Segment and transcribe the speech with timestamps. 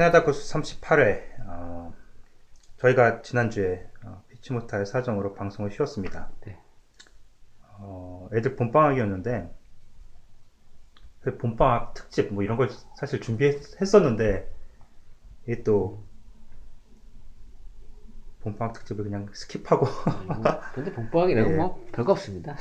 [0.00, 1.92] 캐나다 코스 38회 어,
[2.78, 6.30] 저희가 지난주에 어, 피치 못할 사정으로 방송을 쉬었습니다.
[6.46, 6.58] 네.
[7.76, 9.54] 어, 애들 봄방학이었는데
[11.20, 14.50] 그 봄방학 특집 뭐 이런 걸 사실 준비했었는데
[15.46, 16.02] 이게 또
[18.40, 19.80] 봄방학 특집을 그냥 skip하고
[20.24, 21.56] 뭐, 근데 봄방학이라고 예.
[21.56, 22.56] 뭐 별거 없습니다.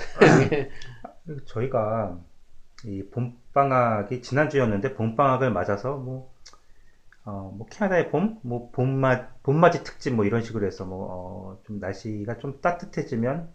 [1.48, 2.20] 저희가
[2.84, 6.29] 이 봄방학이 지난주였는데 봄방학을 맞아서 뭐,
[7.26, 11.80] 어, 뭐 캐나다의 봄, 뭐 봄맞, 봄맞이 특집 뭐 이런 식으로 해서 뭐, 어, 좀
[11.80, 13.50] 날씨가 좀 따뜻해지면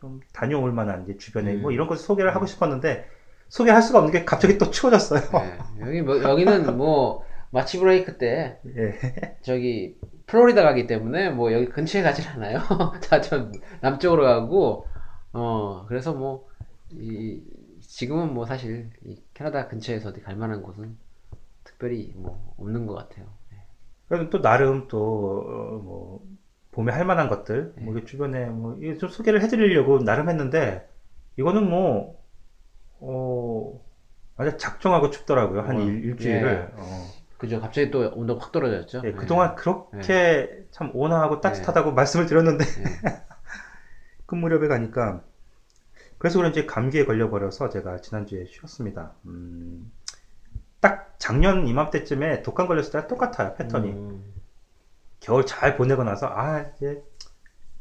[0.00, 1.62] 좀 다녀올 만한 이제 주변에 음.
[1.62, 3.06] 뭐 이런 것을 소개를 하고 싶었는데
[3.48, 5.20] 소개할 수가 없는 게 갑자기 또 추워졌어요.
[5.20, 5.58] 네.
[5.80, 9.36] 여기 뭐 여기는 뭐 마치 브레이크 때 예.
[9.42, 12.60] 저기 플로리다 가기 때문에 뭐 여기 근처에 가진 않아요.
[13.10, 13.50] 다저
[13.80, 14.86] 남쪽으로 가고
[15.32, 16.50] 어 그래서 뭐
[16.92, 17.42] 이
[17.80, 20.96] 지금은 뭐 사실 이 캐나다 근처에서 어디 갈 만한 곳은
[21.64, 23.26] 특별히 뭐 없는 것 같아요.
[23.50, 23.58] 네.
[24.08, 26.26] 그래도 또 나름 또, 어, 뭐,
[26.72, 27.84] 봄에 할 만한 것들, 네.
[27.84, 30.88] 뭐, 주변에 뭐, 이게 좀 소개를 해드리려고 나름 했는데,
[31.36, 32.20] 이거는 뭐,
[33.00, 33.80] 어,
[34.36, 35.62] 완전 작정하고 춥더라고요.
[35.62, 36.48] 한 어, 일, 일주일을.
[36.48, 36.80] 예.
[36.80, 37.06] 어.
[37.38, 37.58] 그죠?
[37.60, 39.00] 갑자기 또 온도가 확 떨어졌죠.
[39.04, 39.16] 예, 네.
[39.16, 42.84] 그동안 그렇게 참 온화하고 따뜻하다고 말씀을 드렸는데, 네.
[44.26, 45.22] 그 무렵에 가니까,
[46.18, 49.14] 그래서 그런지 감기에 걸려버려서 제가 지난주에 쉬었습니다.
[49.24, 49.90] 음,
[50.80, 53.90] 딱 작년 이맘때쯤에 독감 걸렸을 때랑 똑같아요, 패턴이.
[53.90, 54.34] 음,
[55.20, 57.02] 겨울 잘 보내고 나서 아 이제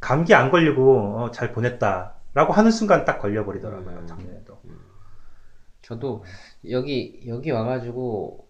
[0.02, 4.08] 감기 안 걸리고 어, 잘 보냈다라고 하는 순간 딱 걸려버리더라고요 음.
[4.08, 4.60] 작년에도
[5.82, 6.24] 저도
[6.70, 8.48] 여기 여기 와가지고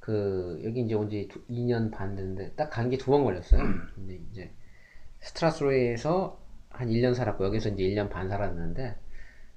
[0.00, 3.62] 그 여기 이제 온 지 2년 반 됐는데 딱 감기 두 번 걸렸어요.
[3.94, 4.52] 근데 이제
[5.20, 6.38] 스트라스로에서
[6.70, 8.96] 한 1년 살았고 여기서 이제 1년 반 살았는데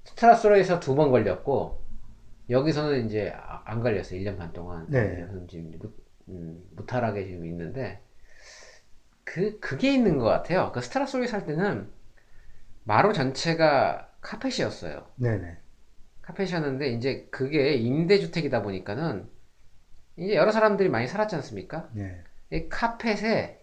[0.04, 1.82] 스트라스로에서 두 번 걸렸고
[2.48, 4.20] 여기서는 이제 아- 안 걸렸어요.
[4.20, 4.86] 1년 반 동안.
[4.88, 5.26] 네.
[5.26, 5.92] 그래서 지금 무,
[6.28, 8.00] 음, 무탈하게 지금 있는데
[9.24, 10.72] 그 그게 있는 것 같아요.
[10.72, 11.90] 그 스트라스로에 살 때는
[12.84, 15.06] 마루 전체가 카펫이었어요.
[15.16, 15.58] 네네
[16.22, 19.28] 카펫이었는데 이제 그게 임대주택이다 보니까는
[20.16, 21.90] 이제 여러 사람들이 많이 살았지 않습니까?
[21.92, 22.22] 네.
[22.50, 23.62] 이 카펫에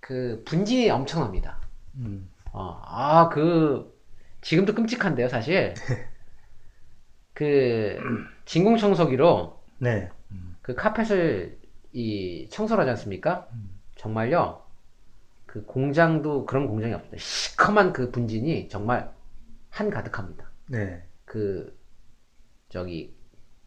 [0.00, 1.60] 그 분진이 엄청납니다.
[1.96, 2.28] 음.
[2.52, 3.96] 어, 아, 그,
[4.40, 5.74] 지금도 끔찍한데요, 사실.
[7.34, 7.98] 그,
[8.46, 10.08] 진공청소기로 네.
[10.62, 11.58] 그 카펫을
[11.92, 13.48] 이 청소를 하지 않습니까?
[13.96, 14.62] 정말요,
[15.46, 17.18] 그 공장도 그런 공장이 없습니다.
[17.18, 19.12] 시커먼 그 분진이 정말
[19.70, 20.50] 한 가득합니다.
[20.68, 21.02] 네.
[21.24, 21.76] 그
[22.68, 23.14] 저기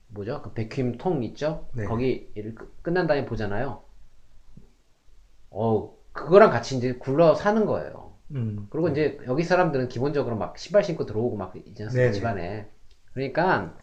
[0.08, 0.42] 뭐죠?
[0.42, 1.68] 그 백큐ම් 통 있죠?
[1.74, 1.86] 네.
[1.86, 3.84] 거기 일 끝- 끝난 다음에 보잖아요.
[5.52, 8.14] 어 그거랑 같이 이제 굴러 사는 거예요.
[8.32, 8.68] 음.
[8.70, 11.92] 그리고 이제 여기 사람들은 기본적으로 막 신발 신고 들어오고 막 있지 않습니까?
[11.92, 12.12] 네네.
[12.12, 12.70] 집안에.
[13.14, 13.76] 그러니까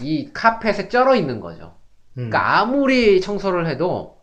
[0.00, 1.76] 이 카펫에 쩔어 있는 거죠.
[2.18, 2.30] 음.
[2.30, 4.18] 그러니까 아무리 청소를 해도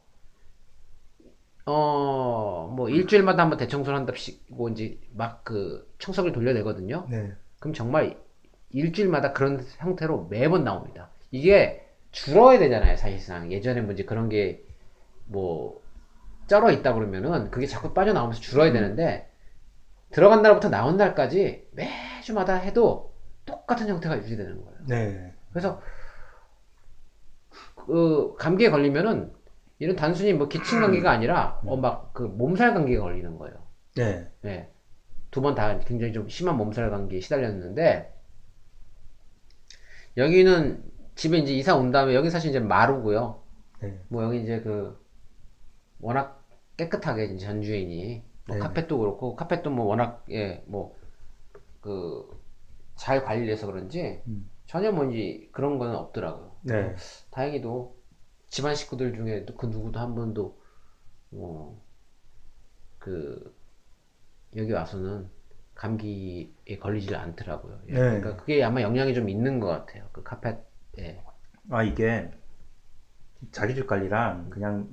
[1.66, 7.08] 어 뭐 일주일마다 한번 대청소를 한답시고 이제 막 그 청소기를 돌려내거든요.
[7.10, 7.34] 네.
[7.60, 8.18] 그럼 정말
[8.72, 11.10] 일주일마다 그런 형태로 매번 나옵니다.
[11.32, 13.52] 이게 줄어야 되잖아요, 사실상.
[13.52, 14.64] 예전에 뭐 이제 그런 게
[15.32, 15.80] 뭐
[16.48, 19.30] 쩔어 있다 그러면은 그게 자꾸 빠져나오면서 줄어야 되는데
[20.12, 23.14] 들어간 날부터 나온 날까지 매주마다 해도
[23.46, 24.80] 똑같은 형태가 유지되는 거예요.
[24.88, 25.29] 네.
[25.52, 25.82] 그래서
[27.76, 29.34] 그 감기에 걸리면은
[29.80, 33.56] 이런 단순히 뭐 기침 감기가 아니라 어 막 그 몸살 감기가 걸리는 거예요.
[33.96, 34.30] 네.
[34.42, 34.70] 네.
[35.32, 38.14] 두 번 다 굉장히 좀 심한 몸살 감기에 시달렸는데,
[40.18, 40.84] 여기는
[41.16, 43.42] 집에 이제 이사 온 다음에, 여기 사실 이제 마루고요.
[43.82, 44.00] 네.
[44.10, 44.98] 뭐 여기 이제 그,
[46.00, 46.46] 워낙
[46.78, 48.60] 깨끗하게 전 주인이, 뭐 네.
[48.62, 50.98] 카펫도 그렇고, 카펫도 뭐 워낙, 예, 뭐,
[51.82, 52.28] 그,
[52.96, 54.50] 잘 관리를 해서 그런지, 음.
[54.70, 56.56] 전혀 뭔지 그런 거는 없더라고요.
[56.62, 56.96] 네.
[57.32, 57.98] 다행히도
[58.48, 60.62] 집안 식구들 중에 그 누구도 한 번도
[61.32, 61.90] 뭐
[63.00, 63.56] 그
[64.56, 65.30] 여기 와서는
[65.74, 67.80] 감기에 걸리질 않더라고요.
[67.88, 67.94] 예.
[67.94, 68.00] 네.
[68.00, 70.08] 그러니까 그게 아마 영향이 좀 있는 것 같아요.
[70.12, 71.24] 그 카펫에.
[71.72, 72.30] 아 이게
[73.52, 74.88] 자기 집 관리랑 그냥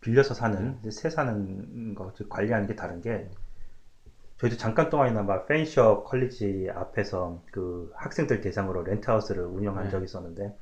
[0.00, 3.30] 빌려서 사는 새 사는 거즉 관리하는 게 다른 게
[4.38, 9.90] 저희도 잠깐 동안이나마 페인셔 컬리지 앞에서 그 학생들 대상으로 렌트하우스를 운영한 네.
[9.90, 10.56] 적이 있었는데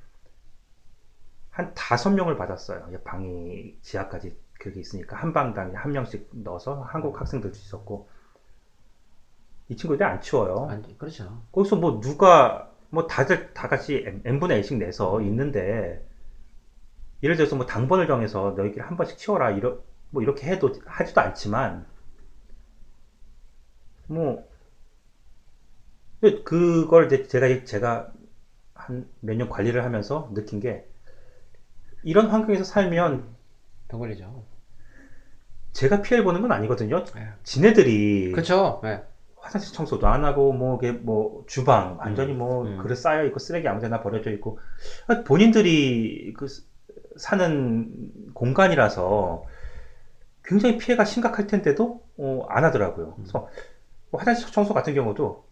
[1.50, 2.87] 한 다섯 명을 받았어요.
[3.05, 8.08] 방이 지하까지 그게 있으니까 한 방당에 한 명씩 넣어서 한국 학생들도 있었고
[9.69, 10.69] 이 친구들이 안 치워요.
[10.70, 11.43] 아니, 그렇죠.
[11.52, 16.02] 거기서 뭐 누가 뭐 다들 다 같이 n- n분의 1씩 내서 있는데
[17.23, 19.78] 예를 들어서 뭐 당번을 정해서 너희끼리 한 번씩 치워라 이러
[20.11, 21.87] 뭐 이렇게 해도 하지도 않지만
[24.08, 24.43] 뭐
[26.44, 28.12] 그걸 제가 제가
[28.75, 30.85] 한 몇 년 관리를 하면서 느낀 게
[32.03, 33.37] 이런 환경에서 살면
[33.88, 34.44] 더 걸리죠.
[35.73, 37.05] 제가 피해를 보는 건 아니거든요.
[37.17, 37.29] 예.
[37.44, 38.81] 지네들이 그렇죠.
[38.85, 39.03] 예.
[39.37, 42.79] 화장실 청소도 안 하고 뭐 이게 뭐 주방 완전히 뭐 음.
[42.79, 44.59] 그릇 쌓여 있고 쓰레기 아무데나 버려져 있고
[45.06, 46.62] 아, 본인들이 그 스-
[47.17, 49.44] 사는 공간이라서
[50.44, 53.17] 굉장히 피해가 심각할 텐데도 어, 안 하더라고요.
[53.19, 53.25] 음.
[53.25, 53.49] 그래서 뭐
[54.16, 55.46] 화장실 청소 같은 경우도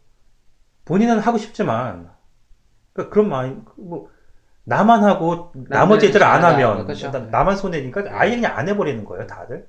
[0.85, 2.11] 본인은 하고 싶지만
[2.93, 4.11] 그러니까 그런 마음 뭐
[4.65, 7.11] 나만 하고 나머지 애들 안 하면 그렇죠.
[7.11, 9.69] 나- 나만 손해니까 아예 그냥 안 해버리는 거예요 다들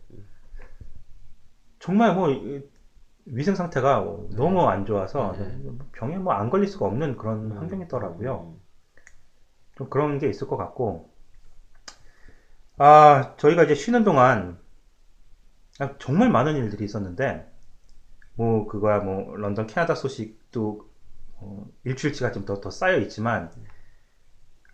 [1.80, 2.64] 정말 뭐 이-
[3.26, 4.06] 위생 상태가
[4.36, 5.60] 너무 안 좋아서 네.
[5.94, 7.58] 병에 뭐 안 걸릴 수가 없는 그런 음.
[7.58, 8.56] 환경이더라고요
[9.78, 11.10] 좀 그런 게 있을 것 같고
[12.78, 14.60] 아 저희가 이제 쉬는 동안
[15.80, 17.52] 아, 정말 많은 일들이 있었는데
[18.36, 20.88] 뭐 그거야 뭐 런던 캐나다 소식도
[21.38, 23.52] 어, 일주일치가 좀 더 더 쌓여 있지만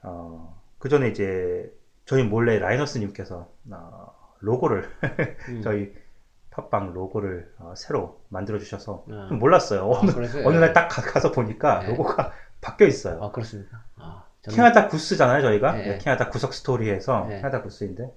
[0.03, 1.71] 어, 그 전에 이제
[2.05, 4.89] 저희 몰래 라이너스님께서 어, 로고를
[5.49, 5.61] 음.
[5.61, 5.93] 저희
[6.49, 9.27] 팟빵 로고를 어, 새로 만들어 주셔서 아.
[9.29, 9.81] 좀 몰랐어요.
[9.93, 10.47] 아, 어느, 그래서요?
[10.47, 11.89] 어느 날 딱 가서 보니까 네.
[11.89, 12.31] 로고가
[12.61, 13.23] 바뀌어 있어요.
[13.23, 13.83] 아, 그렇습니까?
[13.97, 15.71] 아, 저는- 캐나다 구스잖아요, 저희가.
[15.73, 15.83] 네.
[15.83, 17.37] 네, 캐나다 구석 스토리에서 네.
[17.37, 18.11] 캐나다 구스인데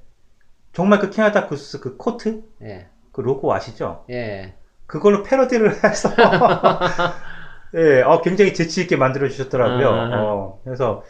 [0.73, 2.89] 정말 그 캐나다 구스 그 코트 예.
[3.13, 4.05] 그 로고 아시죠?
[4.11, 4.55] 예.
[4.87, 6.11] 그걸로 패러디를 해서
[7.75, 9.89] 예, 어, 굉장히 재치 있게 만들어 주셨더라고요.
[9.89, 10.23] 아.
[10.23, 11.03] 어, 그래서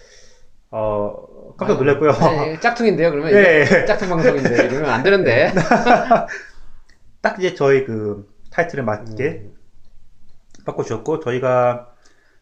[0.70, 2.10] 어, 깜짝 놀랐고요.
[2.48, 3.32] 예, 짝퉁인데요, 그러면?
[3.32, 3.64] 예.
[3.64, 5.52] 이게 짝퉁 방송인데, 이러면 안 되는데.
[7.20, 9.54] 딱 이제 저희 그 타이틀에 맞게 음.
[10.64, 11.94] 바꿔주셨고 저희가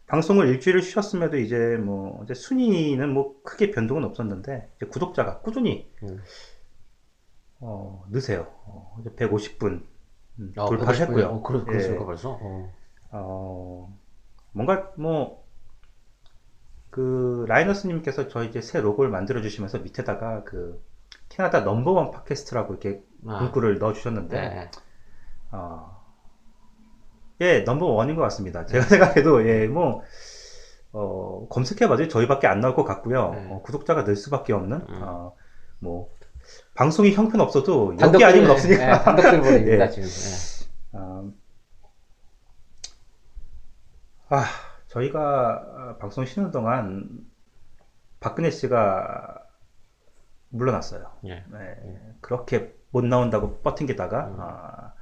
[0.07, 6.21] 방송을 일주일을 쉬었음에도 이제 뭐 이제 순위는 뭐 크게 변동은 없었는데 이제 구독자가 꾸준히 음.
[7.59, 8.47] 어, 느세요.
[8.65, 9.87] 어, 이제 150분 음,
[10.57, 11.25] 아, 돌파를 150 분이요?
[11.25, 11.37] 했고요.
[11.37, 12.05] 어, 그렇, 그렇습니까, 예.
[12.05, 12.39] 벌써?
[12.41, 12.73] 어.
[13.11, 13.99] 어,
[14.51, 15.43] 뭔가 뭐,
[16.89, 20.83] 그, 라이너스님께서 저희 이제 새 로고를 만들어주시면서 밑에다가 그,
[21.29, 23.41] 캐나다 넘버원 팟캐스트라고 이렇게 아.
[23.41, 24.71] 문구를 넣어주셨는데, 예.
[25.51, 26.03] 어,
[27.41, 28.65] 예, 넘버원인 것 같습니다.
[28.65, 30.01] 제가 생각해도, 예, 뭐,
[30.91, 33.31] 어, 검색해봐도 저희밖에 안 나올 것 같고요.
[33.33, 33.47] 네.
[33.51, 35.01] 어, 구독자가 늘 수밖에 없는, 음.
[35.03, 35.35] 어,
[35.79, 36.09] 뭐,
[36.75, 38.83] 방송이 형편없어도 여기 아니면 예, 없으니까.
[38.99, 39.89] 예, 단독들 보입니다, 예.
[39.89, 40.07] 지금.
[40.07, 40.97] 예.
[40.97, 41.31] 아,
[44.29, 44.45] 아,
[44.87, 47.25] 저희가 아, 방송 쉬는 동안
[48.19, 49.39] 박근혜 씨가
[50.49, 51.11] 물러났어요.
[51.25, 51.43] 예.
[51.51, 54.35] 네, 그렇게 못 나온다고 버틴게다가 음.
[54.39, 54.93] 아,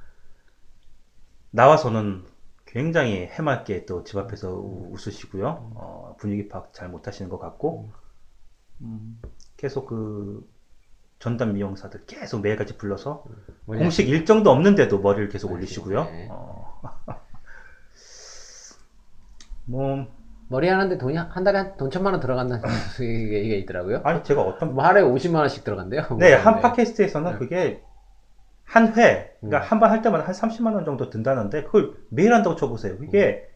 [1.50, 2.24] 나와서는
[2.66, 5.46] 굉장히 해맑게 또 집 앞에서 우- 웃으시고요.
[5.76, 7.90] 어, 분위기 파악 잘 못하시는 것 같고
[8.80, 9.20] 음,
[9.58, 10.50] 계속 그
[11.22, 13.22] 전담 미용사들 계속 매일같이 불러서
[13.66, 13.82] 뭐냐?
[13.82, 16.02] 공식 일정도 없는데도 머리를 계속 아, 올리시고요.
[16.02, 16.26] 네.
[16.28, 16.80] 어.
[19.64, 20.08] 뭐
[20.48, 22.64] 머리 하는데 돈이 한한 달에 한 돈 천만 원 들어간다는
[23.00, 24.00] 얘기가 있더라고요.
[24.02, 26.08] 아니 제가 어떤 뭐 하루에 50만 원씩 들어간대요.
[26.18, 26.60] 네, 한 네.
[26.60, 27.38] 팟캐스트에서는 네.
[27.38, 27.84] 그게
[28.64, 29.62] 한 회, 그러니까 음.
[29.62, 32.98] 한번 할 때마다 한 30만 원 정도 든다는데 그걸 매일 한다고 쳐보세요.
[32.98, 33.48] 그게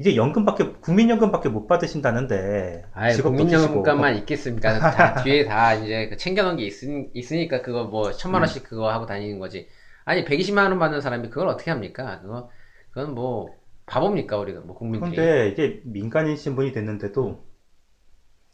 [0.00, 4.78] 이제 연금밖에 국민연금밖에 못 받으신다는데 직업도 국민연금만 있겠습니까?
[4.80, 9.04] 다 뒤에 다 이제 그 챙겨놓은 게 있으, 있으니까 그거 뭐 천만 원씩 그거 하고
[9.04, 9.68] 다니는 거지.
[10.06, 12.18] 아니 120만 원 받는 사람이 그걸 어떻게 합니까?
[12.22, 12.50] 그거
[12.92, 13.54] 그건 뭐
[13.84, 15.16] 바보입니까 우리가 뭐 국민들이.
[15.16, 17.44] 그런데 이제 민간인 신분이 됐는데도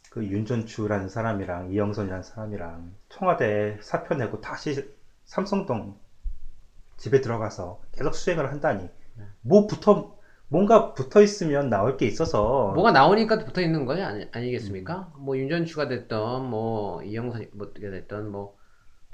[0.09, 4.85] 그 윤전추라는 사람이랑 이영선이라는 사람이랑 청와대 사표 내고 다시
[5.23, 5.97] 삼성동
[6.97, 9.23] 집에 들어가서 계속 수행을 한다니 네.
[9.41, 10.16] 뭐 붙어
[10.49, 15.11] 뭔가 붙어 있으면 나올 게 있어서 뭐가 나오니까 붙어 있는 거지 아니, 아니겠습니까?
[15.17, 15.25] 음.
[15.25, 18.57] 뭐 윤전추가 됐던 뭐 이영선이 뭐 어떻게 됐던 뭐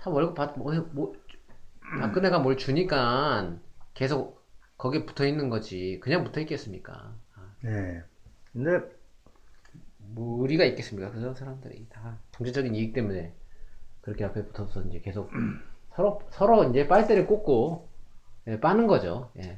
[0.04, 1.16] 다 월급 받 뭐, 뭐
[2.02, 3.56] 박근혜가 뭘 주니까
[3.94, 4.44] 계속
[4.78, 7.16] 거기에 붙어 있는 거지 그냥 붙어 있겠습니까?
[7.36, 8.04] 아, 네.
[8.52, 8.82] 근데
[9.98, 11.12] 뭐 의리가 있겠습니까?
[11.12, 13.34] 그런 사람들이 다 정치적인 이익 때문에
[14.02, 15.32] 그렇게 앞에 붙어서 이제 계속
[15.96, 17.88] 서로 서로 이제 빨대를 꽂고
[18.48, 19.32] 예, 빠는 거죠.
[19.38, 19.58] 예.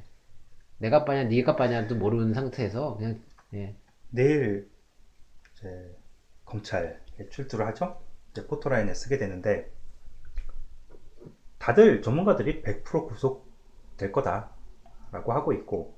[0.78, 3.22] 내가 빠냐, 네가 빠냐도 모르는 상태에서 그냥
[3.54, 3.76] 예.
[4.10, 4.70] 내일
[5.54, 5.96] 이제
[6.46, 8.00] 검찰에 출두를 하죠.
[8.32, 9.72] 이제 포토라인에 쓰게 되는데
[11.58, 15.96] 다들 전문가들이 100% 구속될 거다라고 하고 있고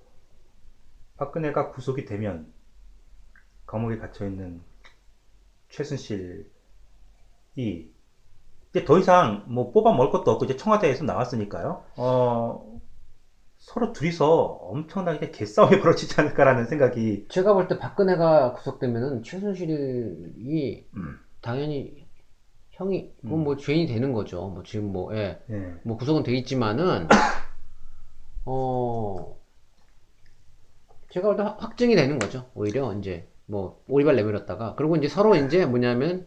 [1.18, 2.52] 박근혜가 구속이 되면
[3.66, 4.62] 감옥에 갇혀 있는
[5.70, 6.46] 최순실이
[7.56, 11.84] 이제 더 이상 뭐 뽑아 먹을 것도 없고 이제 청와대에서 나왔으니까요.
[11.98, 12.77] 어
[13.68, 21.20] 서로 둘이서 엄청나게 개싸움이 벌어지지 않을까라는 생각이 제가 볼 때 박근혜가 구속되면은 최순실이 음.
[21.42, 22.08] 당연히
[22.72, 24.48] 형이 그건 뭐 죄인이 되는 거죠.
[24.48, 25.42] 뭐 지금 뭐 예.
[25.50, 25.74] 예.
[25.84, 27.10] 뭐 구속은 돼 있지만은
[28.46, 29.36] 어
[31.10, 32.50] 제가 볼 때 확증이 되는 거죠.
[32.54, 36.26] 오히려 이제 뭐 오리발 내밀었다가 그리고 이제 서로 이제 뭐냐면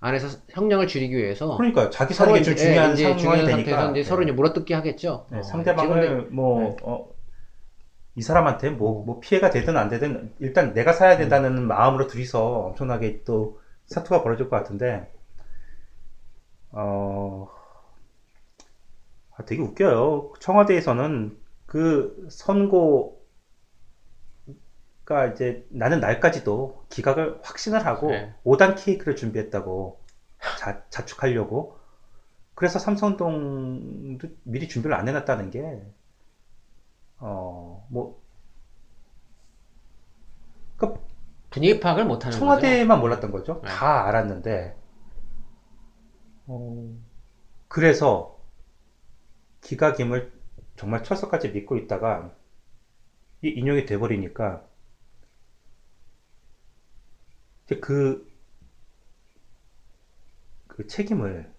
[0.00, 4.00] 안에서 형량을 줄이기 위해서 그러니까 자기 사는 게좀 이제, 중요한 예, 이제 중요한 상태에서 이제
[4.00, 4.04] 네.
[4.04, 5.26] 서로 이제 물어뜯기 하겠죠.
[5.30, 6.76] 네, 어, 상대방을 지금 뭐 네.
[6.82, 7.08] 어,
[8.14, 13.22] 이 사람한테 뭐, 뭐 피해가 되든 안 되든 일단 내가 살아야 된다는 마음으로 둘이서 엄청나게
[13.24, 15.12] 또 사투가 벌어질 것 같은데
[16.70, 17.48] 어
[19.36, 20.32] 아, 되게 웃겨요.
[20.40, 21.36] 청와대에서는
[21.66, 23.17] 그 선고
[25.08, 28.30] 가 이제 나는 날까지도 기각을 확신을 하고 네.
[28.44, 29.98] 5단 케이크를 준비했다고
[30.58, 31.78] 자, 자축하려고
[32.54, 35.80] 그래서 삼성동도 미리 준비를 안 해놨다는 게
[37.20, 38.20] 어, 뭐,
[40.76, 40.94] 그
[41.50, 42.38] 분위기 파악을 못하는 거죠.
[42.38, 43.60] 청와대만 몰랐던 거죠.
[43.62, 43.68] 네.
[43.68, 44.76] 다 알았는데,
[46.46, 46.94] 어,
[47.66, 48.38] 그래서
[49.62, 50.30] 기각임을
[50.76, 52.30] 정말 철석같이 믿고 있다가
[53.42, 54.67] 이 인용이 돼버리니까
[57.68, 58.26] 이제 그,
[60.68, 61.50] 그 책임을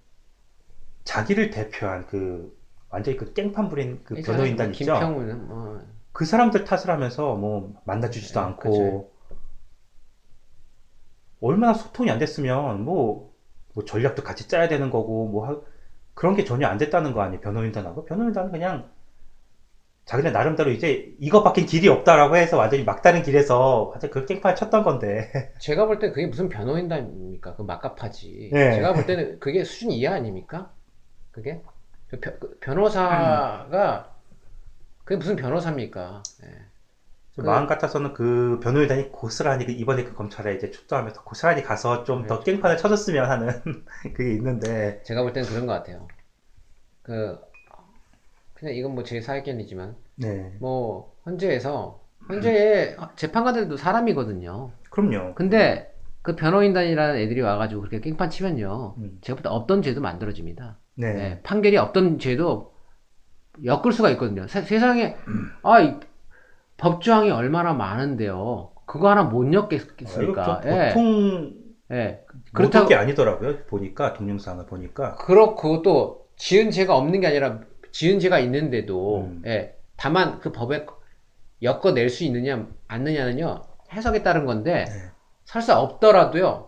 [1.03, 2.55] 자기를 대표한 그
[2.89, 4.15] 완전히 그 깽판 부린 그.
[4.21, 4.93] 변호인단 있죠.
[4.93, 9.09] 김평우는 뭐 그 사람들 탓을 하면서 뭐 만나주지도 네, 않고 그쵸.
[11.41, 13.31] 얼마나 소통이 안 됐으면 뭐,
[13.73, 15.57] 뭐 전략도 같이 짜야 되는 거고 뭐 하-
[16.13, 18.89] 그런 게 전혀 안 됐다는 거 아니에요 변호인단하고 변호인단은 그냥
[20.09, 25.53] 자기네 나름대로 이제 이것밖엔 길이 없다라고 해서 완전히 막다른 길에서 완전 그 깽판 쳤던 건데
[25.61, 27.55] 제가 볼 때 그게 무슨 변호인단입니까?
[27.55, 28.49] 그 막가파지.
[28.51, 28.73] 네.
[28.73, 30.73] 제가 볼 때는 그게 수준 이하 아닙니까?
[31.31, 31.61] 그게
[32.07, 34.15] 그 변- 그 변호사가
[35.03, 36.23] 그게 무슨 변호사입니까?
[36.43, 36.47] 예.
[37.35, 42.39] 그- 마음 같아서는 그 변호인단이 고스란히 그 이번에 그 검찰에 이제 출두하면서 고스란히 가서 좀더
[42.39, 42.51] 네.
[42.51, 43.85] 깽판을 쳐줬으면 하는
[44.15, 46.07] 그게 있는데 제가 볼 때는 그런 것 같아요.
[47.03, 47.39] 그
[48.59, 54.71] 그냥 이건 뭐 제 사견이지만 네 뭐 헌재에서 헌재의 재판관들도 사람이거든요.
[54.89, 58.95] 그럼요 근데 그 변호인단이라는 애들이 와가지고 그렇게 깽판 치면요.
[58.97, 59.17] 음.
[59.21, 60.77] 제가 볼때 없던 죄도 만들어집니다.
[60.95, 62.73] 네, 네, 판결이 없던 죄도
[63.63, 64.47] 엮을 수가 있거든요.
[64.47, 65.15] 세, 세상에
[65.63, 65.95] 아, 이
[66.77, 68.71] 법조항이 얼마나 많은데요.
[68.85, 70.45] 그거 하나 못 엮겠습니까?
[70.45, 71.53] 아, 예, 보통
[71.91, 72.23] 예.
[72.53, 73.65] 그렇다고 그렇다고 게 아니더라고요.
[73.67, 79.41] 보니까 동영상을 보니까 그렇고 또 지은 죄가 없는 게 아니라 지은 죄가 있는데도 음.
[79.45, 80.85] 예, 다만 그 법에
[81.61, 84.91] 엮어낼 수 있느냐 않느냐는요 해석에 따른 건데 네.
[85.45, 86.67] 설사 없더라도요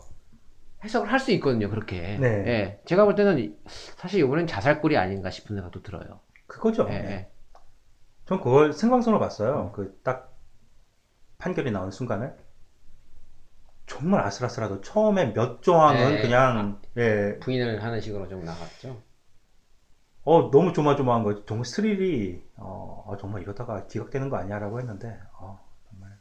[0.83, 2.27] 해석을 할 수 있거든요 그렇게 네.
[2.47, 6.87] 예, 제가 볼 때는 이- 사실 이번엔 자살골이 아닌가 싶은 생각도 들어요 그거죠.
[6.89, 7.27] 예, 예.
[8.25, 9.71] 전 그걸 생방송으로 봤어요.
[9.73, 10.35] 그 딱
[11.37, 12.35] 판결이 나온 순간을
[13.87, 16.21] 정말 아슬아슬하도 처음에 몇 조항은 네.
[16.21, 19.01] 그냥 예, 부인을 하는 식으로 좀 나갔죠
[20.23, 25.19] 어 너무 조마조마한 거 정말 스릴이 어, 아, 정말 이러다가 기각되는 거 아니야 라고 했는데
[25.39, 25.59] 어,
[25.89, 26.19] 정말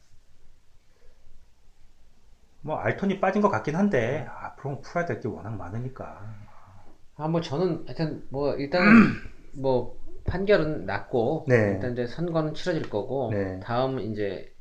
[2.62, 6.38] 뭐 알턴이 빠진 것 같긴 한데 앞으로 풀어야 될 게 워낙 많으니까
[7.16, 8.87] 아, 뭐 저는 하여튼 뭐 일단은
[9.52, 11.73] 뭐 판결은 났고 네.
[11.75, 13.61] 일단 이제 선거는 치러질 거고 네.
[13.61, 14.54] 다음 이제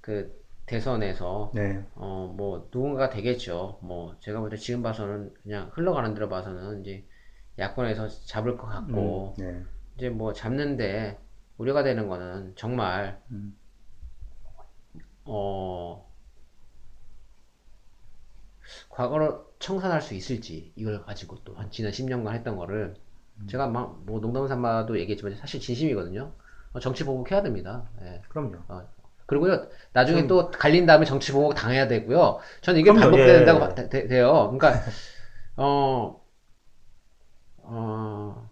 [0.00, 0.32] 그
[0.66, 3.78] 대선에서 네, 어 뭐 누군가가 되겠죠.
[3.82, 7.06] 뭐 제가 볼 때 지금 봐서는 그냥 흘러가는 대로 봐서는 이제
[7.58, 9.64] 야권에서 잡을 것 같고 음, 네.
[9.96, 11.18] 이제 뭐 잡는데
[11.58, 13.56] 우려가 되는 거는 정말 음.
[15.26, 16.06] 어
[18.88, 22.94] 과거로 청산할 수 있을지 이걸 가지고 또 한 지난 10년간 했던 거를
[23.46, 26.32] 제가 막 뭐 농담 삼아도 얘기했지만 사실 진심이거든요.
[26.72, 27.84] 어, 정치 보복 해야 됩니다.
[28.02, 28.22] 예.
[28.28, 28.58] 그럼요.
[29.26, 32.38] 그리고요 나중에 좀- 또 갈린 다음에 정치 보복 당해야 되고요.
[32.62, 33.44] 저는 이게 그럼요, 반복돼야 예.
[33.44, 34.52] 된다고 돼, 돼요.
[34.56, 34.72] 그러니까
[35.56, 36.20] 어,
[37.68, 38.48] 어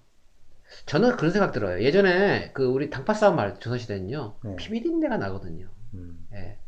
[0.86, 1.82] 저는 그런 생각 들어요.
[1.82, 4.56] 예전에 그 우리 당파 싸움 말 조선시대는요 네.
[4.56, 5.68] 피비린내가 나거든요.
[5.94, 6.58] 음, 예.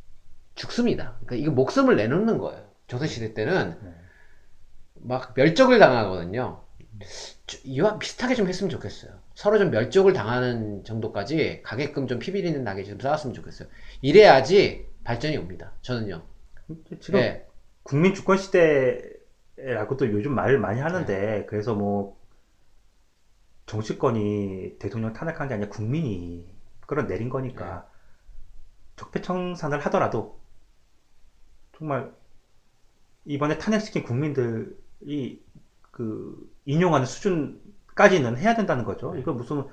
[0.55, 1.17] 죽습니다.
[1.25, 2.65] 그러니까 이거 목숨을 내놓는 거예요.
[2.87, 3.91] 조선시대 때는 네.
[4.95, 6.63] 막 멸족을 당하거든요.
[7.47, 9.13] 저- 이와 비슷하게 좀 했으면 좋겠어요.
[9.35, 13.69] 서로 좀 멸족을 당하는 정도까지 가게끔 좀 피비리는 나게 좀 싸웠으면 좋겠어요.
[14.03, 15.73] 이래야지 발전이 옵니다.
[15.83, 16.23] 저는요.
[17.01, 17.45] 지금 예.
[17.83, 21.47] 국민 주권 시대라고도 요즘 말을 많이 하는데 네.
[21.47, 22.17] 그래서 뭐
[23.67, 26.47] 정치권이 대통령 탄핵한 게 아니라 국민이
[26.87, 27.97] 끌어내린 거니까 네.
[28.97, 30.41] 적폐청산을 하더라도
[31.77, 32.11] 정말
[33.25, 35.43] 이번에 탄핵시킨 국민들이
[35.91, 39.13] 그 인용하는 수준까지는 해야 된다는 거죠.
[39.15, 39.21] 네.
[39.21, 39.65] 이거 무슨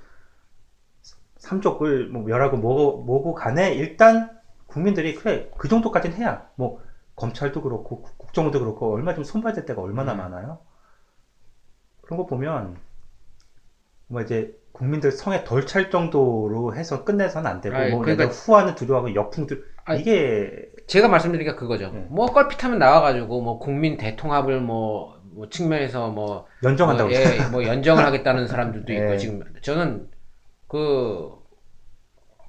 [1.38, 4.30] 삼족을 뭐 멸하고 뭐고, 뭐고 간에 일단
[4.66, 6.82] 국민들이 그래 그 정도까지는 해야 뭐
[7.16, 10.18] 검찰도 그렇고 국- 국정원도 그렇고 얼마 좀 손봐야 될 때가 얼마나 음.
[10.18, 10.60] 많아요.
[12.02, 12.78] 그런 거 보면
[14.08, 18.76] 뭐 이제 국민들 성에 덜 찰 정도로 해서 끝내서는 안 되고 아이, 뭐 그러니까- 후하는
[18.76, 21.92] 두려워하고 역풍 들 아, 이게 제가 말씀드리니까 그거죠.
[21.92, 22.06] 네.
[22.10, 28.04] 뭐 껄핏하면 나와가지고 뭐 국민 대통합을 뭐, 뭐 측면에서 뭐 연정한다고 뭐, 예, 뭐 연정을
[28.06, 29.18] 하겠다는 사람들도 있고 네.
[29.18, 30.10] 지금 저는
[30.68, 31.32] 그,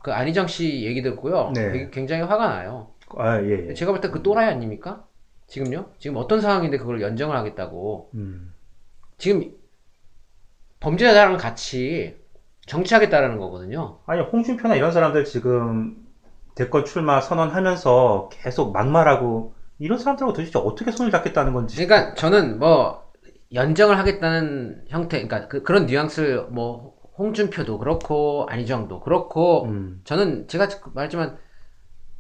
[0.02, 1.50] 그 안희정 씨 얘기 듣고요.
[1.54, 1.88] 네.
[1.92, 2.92] 굉장히 화가 나요.
[3.16, 3.75] 아, 예, 예.
[3.75, 5.04] 제가 볼 때 그 또라이 아닙니까?
[5.46, 5.90] 지금요?
[5.99, 8.11] 지금 어떤 상황인데 그걸 연정을 하겠다고.
[8.14, 8.54] 음.
[9.18, 9.50] 지금
[10.85, 12.17] 범죄자랑 같이
[12.67, 13.99] 정치하겠다라는 거거든요.
[14.07, 15.97] 아니, 홍준표나 이런 사람들 지금
[16.55, 21.85] 대권 출마 선언하면서 계속 막말하고 이런 사람들하고 도대체 어떻게 손을 잡겠다는 건지.
[21.85, 23.11] 그러니까 저는 뭐
[23.53, 30.00] 연정을 하겠다는 형태, 그러니까 그, 런 뉘앙스를 뭐 홍준표도 그렇고 안희정도 그렇고 음.
[30.05, 31.38] 저는 제가 말했지만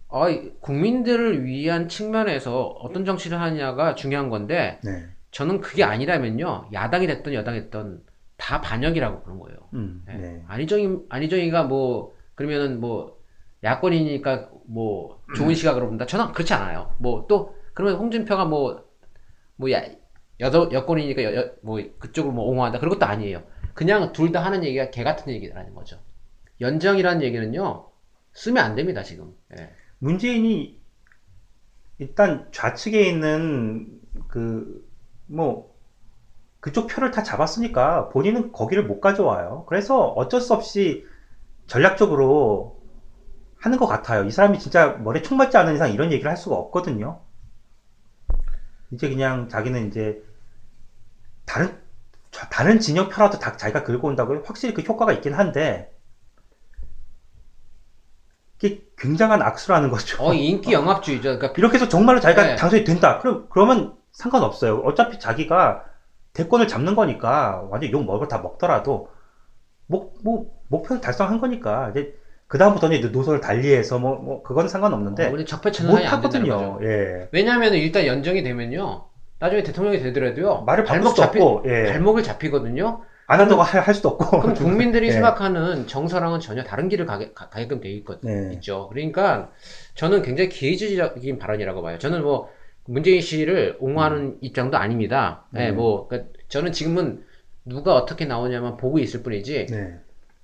[0.08, 0.26] 어,
[0.60, 5.06] 국민들을 위한 측면에서 어떤 정치를 하느냐가 중요한 건데 네.
[5.32, 8.00] 저는 그게 아니라면요 야당이 됐든 여당이 됐든
[8.44, 9.56] 다 반역이라고 보는 거예요.
[9.72, 10.02] 음.
[10.06, 10.16] 네.
[10.18, 10.44] 네.
[10.48, 13.18] 안희정이 안희정이가 뭐 그러면은 뭐
[13.62, 16.04] 야권이니까 뭐 좋은 시각으로 본다.
[16.04, 16.94] 저는 그렇지 않아요.
[16.98, 18.84] 뭐 또 그러면 홍준표가 뭐
[19.56, 19.82] 뭐 야,
[20.40, 22.80] 여도 여권이니까 여, 여- 뭐 그쪽을 뭐 옹호한다.
[22.80, 23.42] 그런 것도 아니에요.
[23.72, 25.98] 그냥 둘 다 하는 얘기가 개 같은 얘기라는 거죠.
[26.60, 27.88] 연정이라는 얘기는요
[28.34, 29.32] 쓰면 안 됩니다 지금.
[29.58, 29.70] 예.
[30.00, 30.78] 문재인이
[31.98, 34.84] 일단 좌측에 있는 그
[35.26, 35.73] 뭐
[36.64, 39.66] 그쪽 표를 다 잡았으니까 본인은 거기를 못 가져와요.
[39.68, 41.04] 그래서 어쩔 수 없이
[41.66, 42.80] 전략적으로
[43.58, 44.24] 하는 것 같아요.
[44.24, 47.20] 이 사람이 진짜 머리에 총 맞지 않은 이상 이런 얘기를 할 수가 없거든요.
[48.92, 50.22] 이제 그냥 자기는 이제
[51.44, 51.76] 다른
[52.30, 55.92] 자- 다른 진영 표라도 다 자기가 긁고 온다고 확실히 그 효과가 있긴 한데
[58.56, 60.16] 이게 굉장한 악수라는 거죠.
[60.24, 61.36] 어 인기 영합주의죠.
[61.36, 62.56] 그러니까 이렇게 해서 정말로 자기가 네.
[62.56, 63.18] 당선이 된다.
[63.18, 64.78] 그럼, 그러면 상관없어요.
[64.78, 65.92] 어차피 자기가
[66.34, 69.08] 대권을 잡는 거니까 완전 욕 먹을 다 먹더라도
[69.86, 72.14] 목, 뭐, 목표는 달성한 거니까 이제
[72.46, 76.78] 그 다음부터는 이제 노선을 달리해서 뭐, 뭐, 그건 상관없는데 어, 우리 적폐 못 하거든요.
[76.82, 77.28] 예.
[77.32, 79.06] 왜냐하면 일단 연정이 되면요.
[79.38, 80.62] 나중에 대통령이 되더라도요.
[80.62, 81.92] 말을 발목 잡히 없고, 예.
[81.92, 83.02] 발목을 잡히거든요.
[83.26, 84.40] 안 한다고 할, 할 수도 없고.
[84.40, 85.12] 그럼 국민들이 예.
[85.12, 88.48] 생각하는 정서랑은 전혀 다른 길을 가게, 가, 게끔 돼 있거든요.
[88.48, 88.54] 네.
[88.54, 88.88] 있죠.
[88.90, 89.50] 그러니까
[89.94, 91.98] 저는 굉장히 기회주의적인 발언이라고 봐요.
[91.98, 92.50] 저는 뭐
[92.86, 95.46] 문재인 씨를 옹호하는 입장도 아닙니다.
[95.56, 95.76] 예, 음.
[95.76, 97.24] 뭐 그러니까 저는 지금은
[97.64, 99.66] 누가 어떻게 나오냐만 보고 있을 뿐이지.
[99.66, 99.94] 네.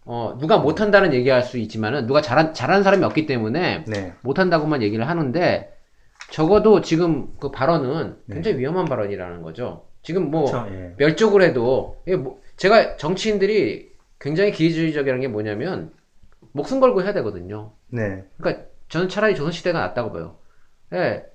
[0.07, 4.15] 어, 누가 못한다는 얘기할 수 있지만은 누가 잘한 잘하는 사람이 없기 때문에 네.
[4.23, 5.73] 못한다고만 얘기를 하는데
[6.31, 8.35] 적어도 지금 그 발언은 네.
[8.35, 9.85] 굉장히 위험한 발언이라는 거죠.
[10.03, 10.75] 지금 뭐 그렇죠.
[10.75, 10.95] 예.
[10.97, 15.93] 멸족을 해도 뭐 제가 정치인들이 굉장히 기회주의적이라는 게 뭐냐면
[16.53, 17.73] 목숨 걸고 해야 되거든요.
[17.89, 18.25] 네.
[18.39, 20.37] 그러니까 저는 차라리 조선시대가 낫다고 봐요.
[20.95, 21.27] 예, 차-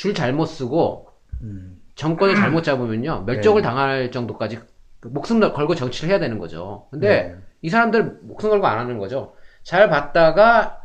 [0.00, 1.10] 줄 잘못 쓰고
[1.42, 1.78] 음.
[1.94, 3.68] 정권을 잘못 잡으면요 멸족을 네.
[3.68, 4.58] 당할 정도까지
[4.98, 6.86] 그 목숨 걸고 정치를 해야 되는 거죠.
[6.90, 7.36] 근데 네.
[7.60, 9.34] 이 사람들 목숨 걸고 안 하는 거죠.
[9.62, 10.80] 잘 봤다가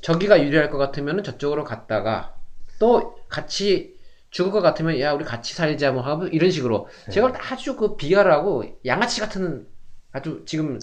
[0.00, 2.36] 저기가 유리할 것 같으면 저쪽으로 갔다가
[2.78, 3.98] 또 같이
[4.30, 7.12] 죽을 것 같으면 야 우리 같이 살자 뭐 하고 이런 식으로 네.
[7.12, 9.66] 제가 아주 그 비열하고 양아치 같은
[10.10, 10.78] 아주 지금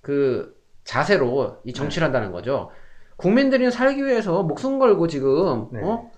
[0.00, 2.70] 그 자세로 이 정치를 한다는 거죠.
[3.16, 5.80] 국민들이 살기 위해서 목숨 걸고 지금 네.
[5.82, 6.10] 어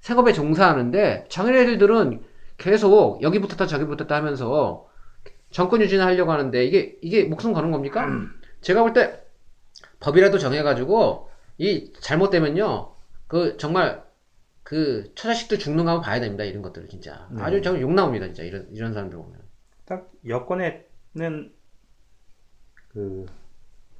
[0.00, 2.24] 생업에 종사하는데 장애인들은
[2.56, 4.88] 계속 여기부터 저기부터 하면서
[5.50, 8.06] 정권 유지를 하려고 하는데 이게 이게 목숨 거는 겁니까?
[8.60, 9.22] 제가 볼 때
[10.00, 12.94] 법이라도 정해가지고 이 잘못되면요
[13.26, 14.04] 그 정말
[14.62, 17.42] 그 처자식도 죽는 거 한번 봐야 됩니다 이런 것들을 진짜 네.
[17.42, 19.40] 아주 정말 욕 나옵니다 진짜 이런 이런 사람들 보면
[19.84, 21.52] 딱 여권에는
[22.92, 23.26] 그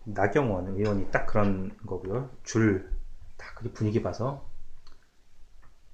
[0.05, 2.31] 나경원 의원이 딱 그런 거고요.
[2.45, 4.50] 줄딱 그렇게 분위기 봐서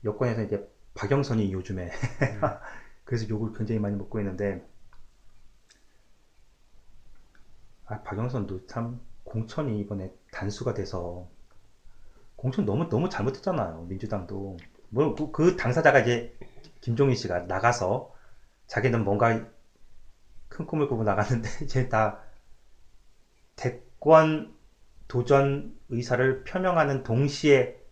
[0.06, 1.90] 여권에서 이제 박영선이 요즘에
[3.04, 4.66] 그래서 욕을 굉장히 많이 먹고 있는데
[7.86, 11.28] 아 박영선도 참 공천이 이번에 단수가 돼서
[12.36, 13.86] 공천 너무 너무 잘못했잖아요.
[13.88, 14.56] 민주당도
[14.90, 16.36] 뭐그 당사자가 이제
[16.80, 18.14] 김종인 씨가 나가서
[18.66, 19.48] 자기는 뭔가
[20.48, 22.20] 큰 꿈을 꾸고 나갔는데 이제 다
[23.56, 24.54] 대권
[25.08, 27.85] 도전 의사를 표명하는 동시에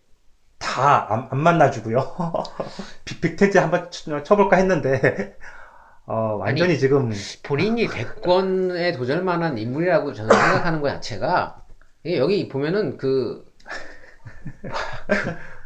[0.57, 2.15] 다안 만나주고요.
[3.05, 5.37] 빅- 빅텐트 한번 쳐- 쳐볼까 했는데
[6.05, 7.11] 어, 완전히 지금
[7.43, 11.65] 본인이 대권에 도전할 만한 인물이라고 저는 생각하는 것 자체가
[12.05, 13.45] 여기 보면은 그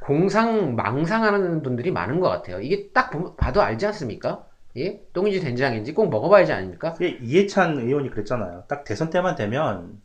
[0.01, 2.61] 공상 망상하는 분들이 많은 것 같아요.
[2.61, 4.45] 이게 딱 보면- 봐도 알지 않습니까?
[4.77, 5.01] 예?
[5.13, 6.95] 똥인지 된장인지 꼭 먹어봐야지 아닙니까?
[6.99, 8.63] 이게 이해찬 의원이 그랬잖아요.
[8.67, 10.01] 딱 대선 때만 되면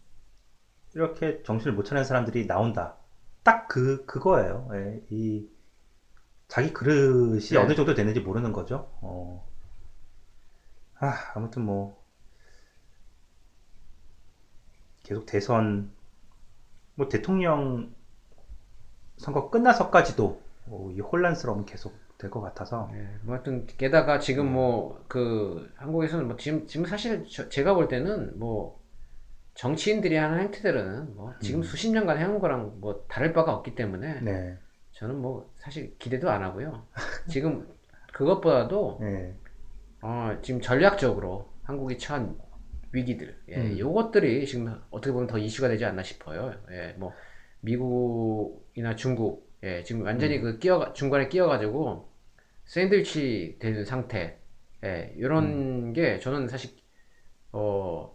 [0.94, 2.96] 이렇게 정신을 못 차리는 사람들이 나온다.
[3.44, 4.68] 딱 그 그거예요.
[4.74, 5.48] 예, 이
[6.48, 7.56] 자기 그릇이 네.
[7.58, 8.88] 어느 정도 되는지 모르는 거죠.
[9.02, 9.44] 어.
[10.98, 12.02] 아, 아무튼 뭐
[15.04, 15.92] 계속 대선
[16.96, 17.94] 뭐 대통령
[19.16, 25.04] 선거 끝나서까지도 어, 이 혼란스러움이 계속 될 것 같아서 예, 뭐 하여튼 게다가 지금 뭐
[25.08, 28.80] 그 한국에서는 뭐 지금 지금 사실 저- 제가 볼 때는 뭐
[29.54, 34.58] 정치인들이 하는 행태들은 뭐 지금 수십 년간 해온 거랑 뭐 다를 바가 없기 때문에 네,
[34.92, 36.86] 저는 뭐 사실 기대도 안 하고요.
[37.28, 37.66] 지금
[38.12, 39.34] 그것보다도 네,
[40.02, 42.36] 어, 지금 전략적으로 한국이 처한
[42.92, 43.78] 위기들, 예, 음.
[43.78, 46.54] 요것들이 지금 어떻게 보면 더 이슈가 되지 않나 싶어요.
[46.70, 47.12] 예, 뭐
[47.60, 50.06] 미국이나 중국, 예, 지금 음.
[50.06, 52.08] 완전히 그 끼어 중간에 끼어가지고
[52.64, 54.38] 샌드위치 되는 상태,
[54.84, 55.92] 예, 이런 음.
[55.92, 56.70] 게 저는 사실
[57.52, 58.13] 어,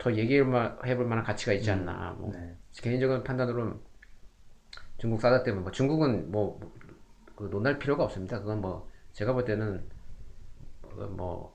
[0.00, 2.16] 더 얘기해볼 만한 가치가 있지 않나.
[2.18, 2.56] 뭐 네.
[2.72, 3.78] 개인적인 판단으로는
[4.96, 6.58] 중국 사다 때문에 뭐 중국은 뭐,
[7.36, 8.40] 그 논할 필요가 없습니다.
[8.40, 9.86] 그건 뭐 제가 볼 때는
[10.82, 11.54] 어, 뭐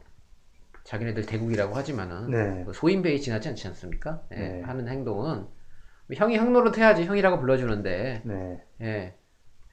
[0.83, 2.63] 자기네들 대국이라고 하지만은 네.
[2.65, 4.21] 그 소인배에 지나지 않지 않습니까?
[4.31, 4.61] 예, 네.
[4.61, 5.47] 하는 행동은
[6.13, 9.17] 형이 형노릇 해야지 형이라고 불러주는데 네, 예,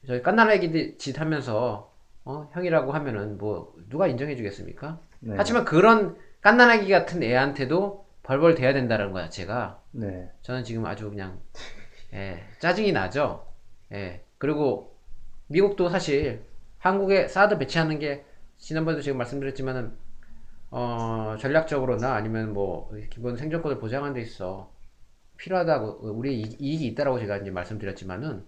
[0.06, 4.98] 저희 깐나라기 짓 하면서 어, 형이라고 하면은 뭐 누가 인정해 주겠습니까?
[5.20, 5.34] 네.
[5.36, 9.82] 하지만 그런 깐나라기 같은 애한테도 벌벌 대야 된다는 거야 제가.
[9.92, 11.40] 네, 저는 지금 아주 그냥
[12.12, 13.46] 예, 짜증이 나죠.
[13.92, 14.96] 예, 그리고
[15.48, 16.44] 미국도 사실
[16.78, 18.24] 한국에 사드 배치하는 게
[18.58, 19.92] 지난번에도 제가 말씀드렸지만은
[20.70, 24.72] 어, 전략적으로나 아니면 뭐 기본 생존권을 보장하는 데 있어
[25.36, 28.46] 필요하다고 우리 이- 이익이 있다라고 제가 이제 말씀드렸지만은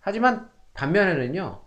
[0.00, 1.62] 하지만 반면에는요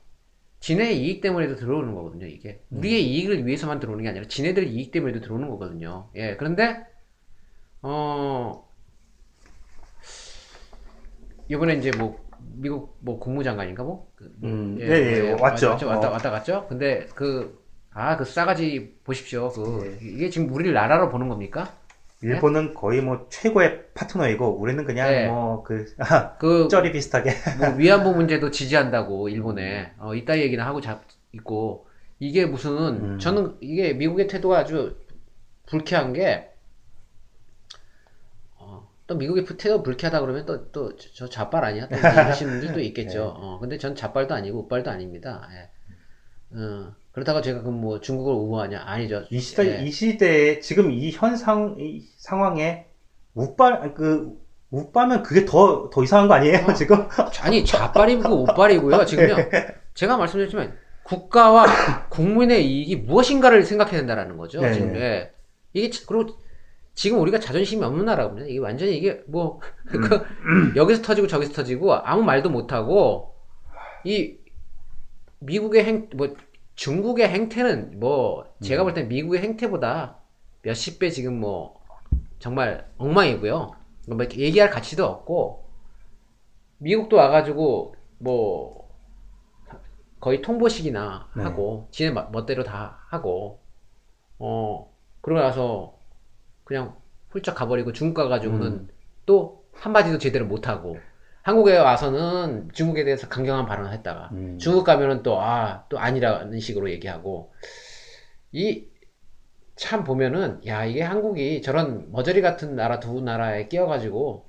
[0.60, 2.62] 지네의 이익 때문에도 들어오는 거거든요 이게.
[2.70, 6.10] 우리의 이익을 위해서만 들어오는 게 아니라 지네들 이익 때문에도 들어오는 거거든요.
[6.16, 6.86] 예 그런데
[7.82, 8.68] 어.
[11.48, 12.18] 이번에 이제 뭐
[12.54, 14.12] 미국 뭐 국무장관인가 뭐?
[14.16, 15.70] 그, 음, 예, 예, 왔죠.
[15.72, 16.12] 왔다, 왔다 어.
[16.12, 16.66] 왔다 갔죠?
[16.68, 17.62] 근데 그
[17.94, 19.50] 아 그 싸가지 보십시오.
[19.50, 20.08] 그 예.
[20.08, 21.74] 이게 지금 우리를 나라로 보는 겁니까?
[22.24, 25.28] 일본은 거의 뭐 최고의 파트너이고 우리는 그냥 네.
[25.28, 25.86] 뭐그
[26.40, 27.32] 그 쩔이 비슷하게.
[27.60, 29.92] 뭐 위안부 문제도 지지한다고 일본에.
[29.98, 31.88] 어, 이따 얘기는 하고 잡 있고.
[32.20, 32.72] 이게 무슨
[33.14, 33.20] 음.
[33.20, 34.96] 저는 이게 미국의 태도가 아주
[35.66, 36.51] 불쾌한 게 어,
[39.12, 43.34] 또 미국의 태도 불쾌하다 그러면 또 또저 좌빨 아니야 또 이러시는 분들도 있겠죠.
[43.36, 45.50] 어, 근데 전 좌빨도 아니고 우빨도 아닙니다.
[45.52, 46.58] 예.
[46.58, 49.24] 어, 그렇다고 제가 그뭐 중국을 우호하냐 아니죠.
[49.30, 49.84] 이 시대 예.
[49.84, 52.86] 이 시대에 지금 이 현상 이 상황에
[53.34, 56.74] 우빨 그 우빠면 그게 더 더 이상한 거 아니에요 어.
[56.74, 57.06] 지금?
[57.42, 59.04] 아니 좌빨이고 우빨이고요.
[59.06, 59.36] 지금요.
[59.94, 61.66] 제가 말씀드렸지만 국가와
[62.08, 64.62] 국민의 이익이 무엇인가를 생각해야 된다라는 거죠.
[64.62, 64.72] 네.
[64.72, 65.34] 지금 예.
[65.74, 66.38] 이게 지- 그리고
[67.02, 68.46] 지금 우리가 자존심이 없는 나라거든요.
[68.48, 70.24] 이게 완전히 이게 뭐 그,
[70.76, 73.34] 여기서 터지고 저기서 터지고 아무 말도 못 하고
[74.04, 74.38] 이
[75.40, 76.36] 미국의 행 뭐
[76.76, 80.18] 중국의 행태는 뭐 제가 볼땐 미국의 행태보다
[80.62, 81.80] 몇십 배 지금 뭐
[82.40, 83.56] 정말 엉망이고요.
[84.10, 85.66] 뭐 이렇게 얘기할 가치도 없고
[86.78, 88.90] 미국도 와가지고 뭐
[90.20, 91.44] 거의 통보식이나 네.
[91.44, 93.60] 하고 지네 마- 멋대로 다 하고
[94.40, 96.01] 어 그러고 나서
[96.72, 96.96] 그냥
[97.30, 98.90] 훌쩍 가버리고 중국 가가지고는 음.
[99.26, 100.98] 또 한마디도 제대로 못하고
[101.44, 104.58] 한국에 와서는 중국에 대해서 강경한 발언을 했다가 음.
[104.58, 107.54] 중국 가면은 또 아 또 아 니라는 식으로 얘기하고
[108.52, 108.92] 이
[109.82, 114.46] 참 보면은 야 이게 한국이 저런 머저리 같은 나라 두 나라에 끼어가지고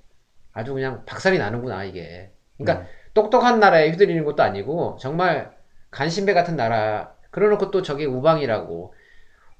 [0.52, 5.56] 아주 그냥 박살이 나는구나 이게 그러니까 똑똑한 나라에 휘둘리는 것도 아니고 정말
[5.90, 8.92] 간신배 같은 나라 그러놓고 또 저게 우방이라고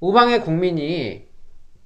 [0.01, 1.27] 우방의 국민이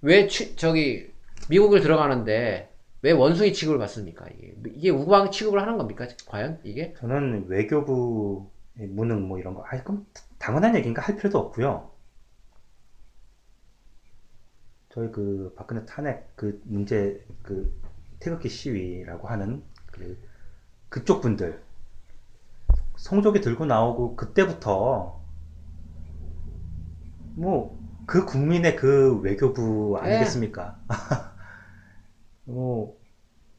[0.06, 1.12] 왜 취- 저기
[1.50, 4.26] 미국을 들어가는데 왜 원숭이 취급을 받습니까?
[4.28, 6.06] 이게 이게 우방 취급을 하는 겁니까?
[6.28, 6.94] 과연 이게?
[7.00, 10.06] 저는 외교부 무능 뭐 이런 거, 아 그럼
[10.38, 11.02] 당연한 얘기인가?
[11.02, 11.90] 할 필요도 없고요.
[14.90, 17.76] 저희 그 박근혜 탄핵 그 문제 그
[18.20, 20.16] 태극기 시위라고 하는 그
[20.88, 21.60] 그쪽 분들
[22.96, 25.20] 성적이 들고 나오고 그때부터
[27.34, 30.76] 뭐 그 국민의 그 외교부 아니겠습니까?
[32.44, 32.94] 뭐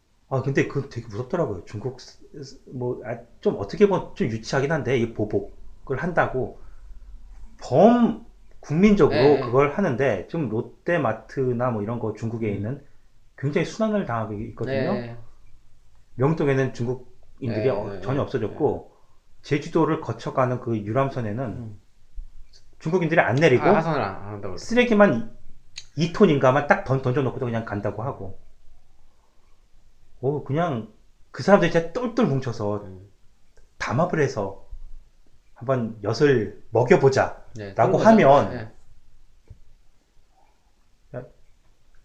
[0.29, 1.63] 아, 근데 그 되게 무섭더라고요.
[1.65, 1.97] 중국,
[2.73, 6.59] 뭐, 아, 좀 어떻게 보면 좀 유치하긴 한데, 이 보복을 한다고,
[7.61, 8.25] 범,
[8.59, 9.39] 국민적으로 네.
[9.41, 12.83] 그걸 하는데, 좀 롯데마트나 뭐 이런 거 중국에 있는
[13.37, 14.93] 굉장히 순환을 당하고 있거든요.
[14.93, 15.17] 네.
[16.15, 18.21] 명동에는 중국인들이 네, 어- 네, 전혀 네.
[18.23, 18.91] 없어졌고,
[19.43, 21.77] 제주도를 거쳐가는 그 유람선에는
[22.79, 25.31] 중국인들이 안 내리고, 아, 하선을 안 한다고 쓰레기만
[25.97, 28.39] 2톤인가만 딱 던, 던져놓고 그냥 간다고 하고.
[30.21, 30.91] 오, 그냥
[31.31, 33.09] 그 사람들이 진짜 똘똘 뭉쳐서 음.
[33.77, 34.65] 담합을 해서
[35.53, 37.43] 한번 엿을 먹여보자.
[37.55, 37.97] 네, 라고.
[37.97, 38.71] 하면 네.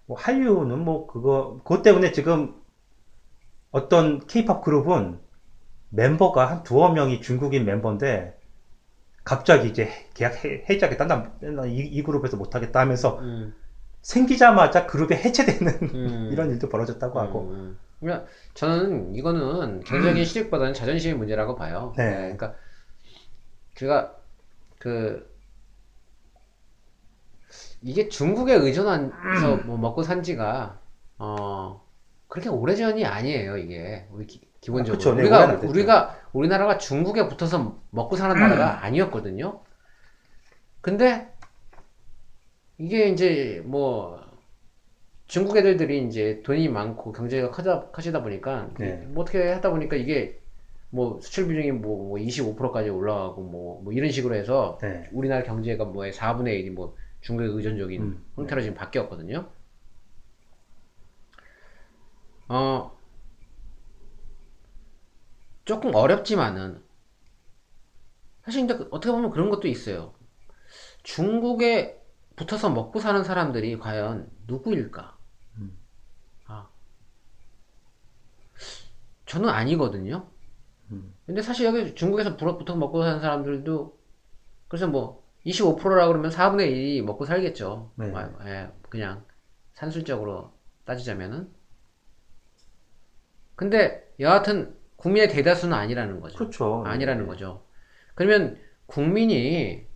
[0.07, 2.55] 뭐 한류는 뭐 그거, 그것 때문에 지금
[3.71, 5.19] 어떤 케이팝 그룹은
[5.91, 8.39] 멤버가 한 두어 명이 중국인 멤버인데
[9.25, 11.07] 갑자기 이제 계약 해, 해지하겠다.
[11.07, 11.33] 난
[11.69, 13.55] 이, 이 그룹에서 못하겠다 하면서 음,
[14.03, 16.29] 생기자마자 그룹이 해체되는 음.
[16.33, 17.51] 이런 일도 벌어졌다고 하고.
[17.51, 21.95] 음, 그러니까 저는 이거는 경제적인 실력보다는 자존심의 문제라고 봐요.
[21.97, 22.13] 네.
[22.13, 22.55] 그러니까
[23.77, 24.17] 제가
[24.79, 25.31] 그
[27.81, 30.81] 이게 중국에 의존해서 뭐 먹고 산 지가
[31.19, 31.85] 어
[32.33, 35.69] 그렇게 오래전이 아니에요 이게 우리 기, 기본적으로 그쵸, 네, 우리가 됐죠.
[35.69, 39.61] 우리가 우리나라가 중국에 붙어서 먹고 사는 나라가 아니었거든요.
[40.81, 41.31] 근데
[42.79, 44.19] 이게 이제 뭐
[45.27, 49.05] 중국 애들들이 이제 돈이 많고 경제가 커다, 커지다 보니까 네.
[49.09, 50.41] 뭐 어떻게 하다 보니까 이게
[50.89, 55.07] 뭐 수출 비중이 뭐, 뭐 25%까지 올라가고 뭐, 뭐 이런 식으로 해서 네.
[55.13, 59.51] 우리나라 경제가 뭐의 4분의 1이 뭐 중국에 의존적인 음, 형태로 지금 바뀌었거든요.
[62.49, 62.97] 어,
[65.65, 66.83] 조금 어렵지만은
[68.45, 70.13] 사실 근데 그- 어떻게 보면 그런 것도 있어요.
[71.03, 72.01] 중국에
[72.37, 75.17] 붙어서 먹고 사는 사람들이 과연 누구일까?
[75.59, 75.77] 음.
[76.47, 76.69] 아,
[79.27, 80.27] 저는 아니거든요.
[80.91, 81.15] 음.
[81.27, 83.97] 근데 사실 여기 중국에서 불어- 붙어 먹고 사는 사람들도
[84.69, 87.93] 그래서 뭐 25%라 그러면 4분의 1이 먹고 살겠죠.
[87.97, 88.13] 네.
[88.15, 89.25] 아, 예, 그냥
[89.75, 90.53] 산술적으로
[90.85, 91.51] 따지자면은.
[93.57, 96.37] 근데 여하튼 국민의 대다수는 아니라는 거죠.
[96.39, 96.83] 그렇죠.
[96.87, 97.27] 아니라는 네.
[97.27, 97.65] 거죠.
[98.15, 99.87] 그러면 국민이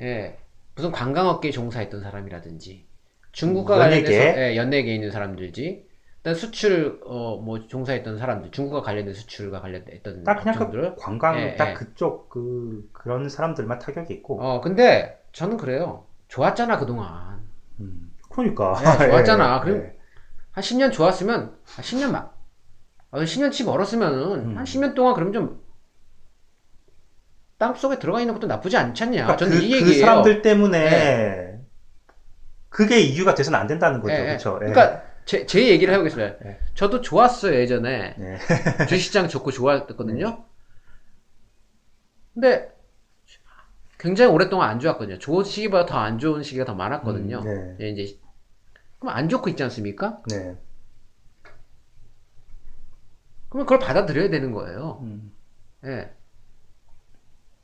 [0.00, 0.38] 예,
[0.74, 2.86] 무슨 관광업계에 종사했던 사람이라든지
[3.32, 4.04] 중국과 음, 연예계?
[4.18, 5.86] 관련해서 예, 연예계에 있는 사람들지
[6.18, 11.56] 그다음 수출 어 뭐 종사했던 사람들 중국과 관련된 수출과 관련됐던 딱 그냥 그 관광 예,
[11.56, 11.74] 딱 예.
[11.74, 14.40] 그쪽 그 그런 사람들만 타격이 있고.
[14.42, 17.42] 어 근데 저는 그래요 좋았잖아 그동안
[17.80, 18.12] 음.
[18.30, 18.74] 그러니까.
[18.98, 19.56] 네, 좋았잖아.
[19.62, 19.96] 예, 그럼- 예.
[20.52, 22.33] 한 10년 좋았으면 한 10년 막
[23.14, 24.58] 어, 10년 치 멀었으면은 음.
[24.58, 25.62] 한 10년 동안 그럼 좀
[27.58, 31.60] 땅속에 들어가 있는 것도 나쁘지 않지 않냐 그러니까 저는 그, 이그 얘기예요 사람들 때문에
[32.68, 34.14] 그게 이유가 돼서는 안 된다는 거죠.
[34.14, 34.24] 예, 예.
[34.26, 34.58] 그렇죠.
[34.62, 34.66] 예.
[34.66, 36.44] 그러니까 제, 제 얘기를 해보겠습니다.
[36.44, 36.58] 예.
[36.74, 38.38] 저도 좋았어요 예전에 예.
[38.86, 40.44] 주식시장 좋고 좋았거든요.
[42.34, 42.74] 근데
[43.96, 45.20] 굉장히 오랫동안 안 좋았거든요.
[45.20, 47.42] 좋은 시기보다 더 안 좋은 시기가 더 많았거든요.
[47.46, 48.18] 음, 예, 이제
[48.98, 50.20] 그럼 안 좋고 있지 않습니까?
[50.28, 50.56] 네.
[53.54, 54.98] 그러면 그걸 받아들여야 되는 거예요.
[55.02, 55.32] 음.
[55.84, 56.12] 예.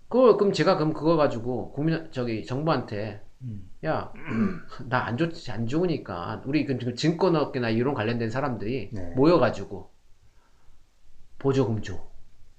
[0.09, 3.68] 그걸 그럼 제가 그럼 그거 가지고 국민 저기 정부한테 음.
[3.85, 4.12] 야
[4.88, 9.11] 나 안 좋지 안 좋으니까 우리 그 지금 증권업계나 이런 관련된 사람들이 네.
[9.16, 9.90] 모여가지고
[11.40, 11.94] 보조금 줘.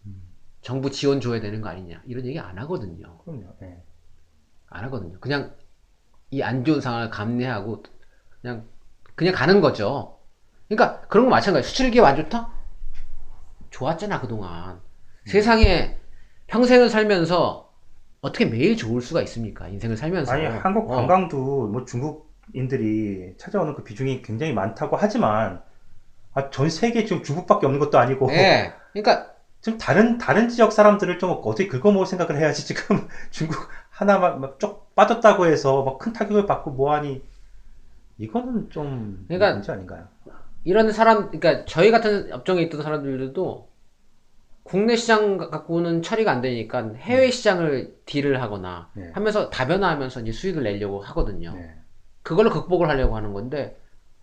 [0.06, 0.22] 음.
[0.62, 3.18] 정부 지원 줘야 되는 거 아니냐 이런 얘기 안 하거든요.
[3.20, 3.46] 그럼요.
[3.62, 3.82] 예.
[4.68, 5.18] 안 하거든요.
[5.22, 5.56] 그냥
[6.32, 7.84] 이 안 좋은 상황을 감내하고
[8.42, 8.68] 그냥
[9.16, 10.20] 그냥 가는 거죠.
[10.68, 11.70] 그러니까 그런 거 마찬가지.
[11.70, 12.60] 수출 기업 안 좋다?
[13.72, 14.80] 좋았잖아 그동안.
[15.26, 15.98] 세상에
[16.48, 17.72] 평생을 살면서
[18.22, 19.68] 어떻게 매일 좋을 수가 있습니까?
[19.68, 20.32] 인생을 살면서.
[20.32, 20.96] 아니 한국 어.
[20.96, 25.62] 관광도 뭐 중국인들이 찾아오는 그 비중이 굉장히 많다고 하지만
[26.34, 28.74] 아, 전 세계 지금 중국밖에 없는 것도 아니고 예.
[28.94, 29.32] 그러니까
[29.62, 35.46] 좀 다른 다른 지역 사람들을 좀 어떻게 긁어모을 생각을 해야지 지금 중국 하나만 막쭉 빠졌다고
[35.48, 37.24] 해서 막 큰 타격을 받고 뭐하니
[38.18, 40.08] 이거는 좀 그러니까 문제 아닌가요?
[40.64, 43.72] 이런 사람, 그러니까 저희 같은 업종에 있던 사람들도
[44.64, 49.12] 국내 시장 갖고는 처리가 안 되니까 해외 시장을 딜을 하거나 네.
[49.14, 51.54] 하면서 다변화하면서 이제 수익을 내려고 하거든요.
[51.54, 51.76] 네.
[52.22, 53.78] 그걸로 극복을 하려고 하는 건데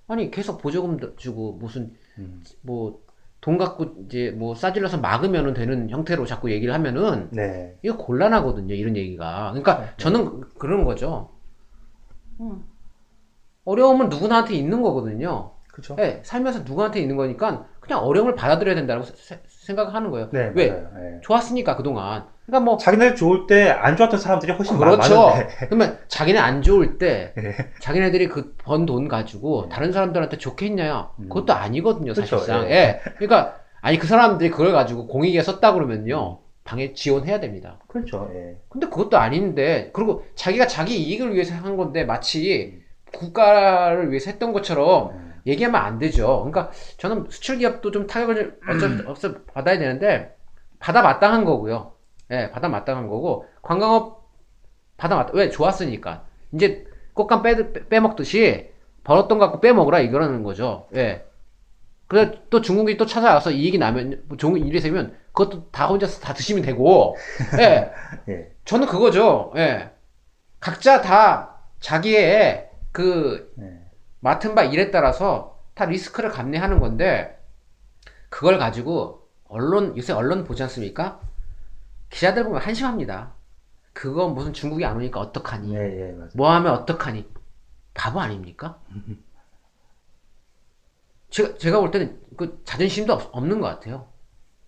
[0.06, 2.42] 아니 계속 보조금 주고 무슨 음.
[2.62, 7.76] 뭐돈 갖고 이제 뭐 싸질러서 막으면 되는 형태로 자꾸 얘기를 하면은 네.
[7.82, 11.30] 이거 곤란하거든요 이런 얘기가 그러니까 저는 그런 거죠
[12.40, 12.64] 음.
[13.64, 15.96] 어려움은 누구나한테 있는 거거든요 그렇죠.
[16.00, 20.70] 예, 살면서 누구한테 있는 거니까 그냥 어려움을 받아들여야 된다고 세- 생각하는 거예요 네, 왜.
[20.70, 21.20] 네.
[21.22, 25.26] 좋았으니까 그동안 그러니까 뭐 자기네 좋을 때 안 좋았던 사람들이 훨씬 많- 그렇죠.
[25.28, 27.54] 많은데 그러면 자기네 안 좋을 때 네.
[27.80, 29.68] 자기네들이 그 번 돈 가지고 네.
[29.74, 31.10] 다른 사람들한테 좋겠냐?
[31.20, 31.28] 음.
[31.28, 32.64] 그것도 아니거든요, 그렇죠, 사실상.
[32.68, 32.72] 예.
[32.72, 33.00] 예.
[33.18, 36.40] 그러니까 아니 그 사람들이 그걸 가지고 공익에 썼다 그러면요.
[36.64, 37.78] 당연히 지원해야 됩니다.
[37.86, 38.28] 그렇죠.
[38.34, 38.56] 예.
[38.68, 42.06] 근데 그것도 아닌데 그리고 자기가 자기 이익을 위해서 한 건데 음.
[42.08, 42.82] 마치
[43.14, 45.18] 국가를 위해서 했던 것처럼 네.
[45.48, 46.26] 얘기하면 안 되죠.
[46.44, 50.36] 그러니까 저는 수출 기업도 좀 타격을 어쩔 수 없어 받아야 되는데
[50.78, 51.92] 받아 마땅한 거고요.
[52.30, 54.28] 예, 받아 마땅한 거고 관광업
[54.96, 56.84] 받아 마땅 왜 좋았으니까 이제
[57.14, 58.70] 꽃감 빼, 빼- 빼먹듯이
[59.04, 60.86] 벌었던 거 갖고 빼먹으라 이거라는 거죠.
[60.94, 61.24] 예.
[62.06, 66.32] 그래 또 중국이 또 찾아와서 이익이 나면 뭐 좋은 일이 생기면 그것도 다 혼자서 다
[66.34, 67.16] 드시면 되고
[67.58, 67.90] 예.
[68.28, 68.50] 예.
[68.64, 69.52] 저는 그거죠.
[69.56, 69.90] 예.
[70.60, 73.77] 각자 다 자기의 그 네.
[74.20, 77.38] 맡은 바 일에 따라서 다 리스크를 감내하는 건데
[78.28, 81.20] 그걸 가지고 언론 요새 언론 보지 않습니까?
[82.10, 83.34] 기자들 보면 한심합니다.
[83.92, 85.74] 그거 무슨 중국이 안 오니까 어떡하니?
[85.74, 86.14] 예, 예.
[86.34, 87.28] 뭐 하면 어떡하니?
[87.94, 88.80] 바보 아닙니까?
[91.30, 94.08] 제가, 제가 볼 때는 그 자존심도 없, 없는 것 같아요.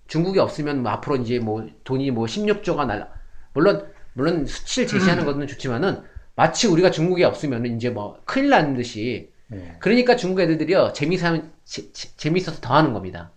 [0.08, 3.08] 중국이 없으면 뭐 앞으로 이제 뭐 돈이 뭐 16조가 날라.
[3.52, 6.02] 물론, 물론 수치를 제시하는 것은 좋지만은
[6.34, 9.29] 마치 우리가 중국이 없으면 이제 뭐 큰일 나는 듯이.
[9.52, 9.76] 예.
[9.80, 10.92] 그러니까 중국 애들들이요.
[10.92, 13.32] 재미있으면, 재- 재- 재미있어서 더 하는 겁니다.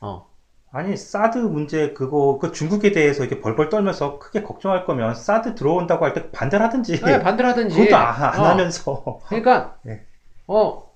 [0.00, 0.30] 어.
[0.70, 6.04] 아니, 사드 문제, 그거, 그 중국에 대해서 이렇게 벌벌 떨면서 크게 걱정할 거면 사드 들어온다고
[6.04, 7.00] 할 때 반대를 하든지.
[7.02, 7.76] 네, 반대로 하든지.
[7.76, 8.44] 그것도 안, 안 어.
[8.44, 9.20] 하면서.
[9.28, 10.06] 그러니까, 네.
[10.46, 10.86] 어,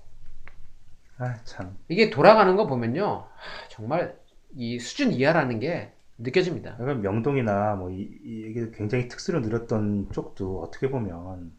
[1.17, 1.77] 아, 참.
[1.87, 3.27] 이게 돌아가는 거 보면요.
[3.35, 4.17] 하, 정말
[4.55, 6.71] 이 수준 이하라는 게 느껴집니다.
[6.79, 11.51] 약간 명동이나 뭐, 이, 이- 이게 굉장히 특수를 누렸던 쪽도 어떻게 보면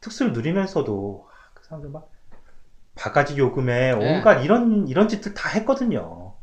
[0.00, 2.09] 특수를 누리면서도 아, 그 사람들 막
[3.00, 3.96] 바가지 요금에 네.
[3.96, 6.34] 온갖 이런, 이런 짓들 다 했거든요.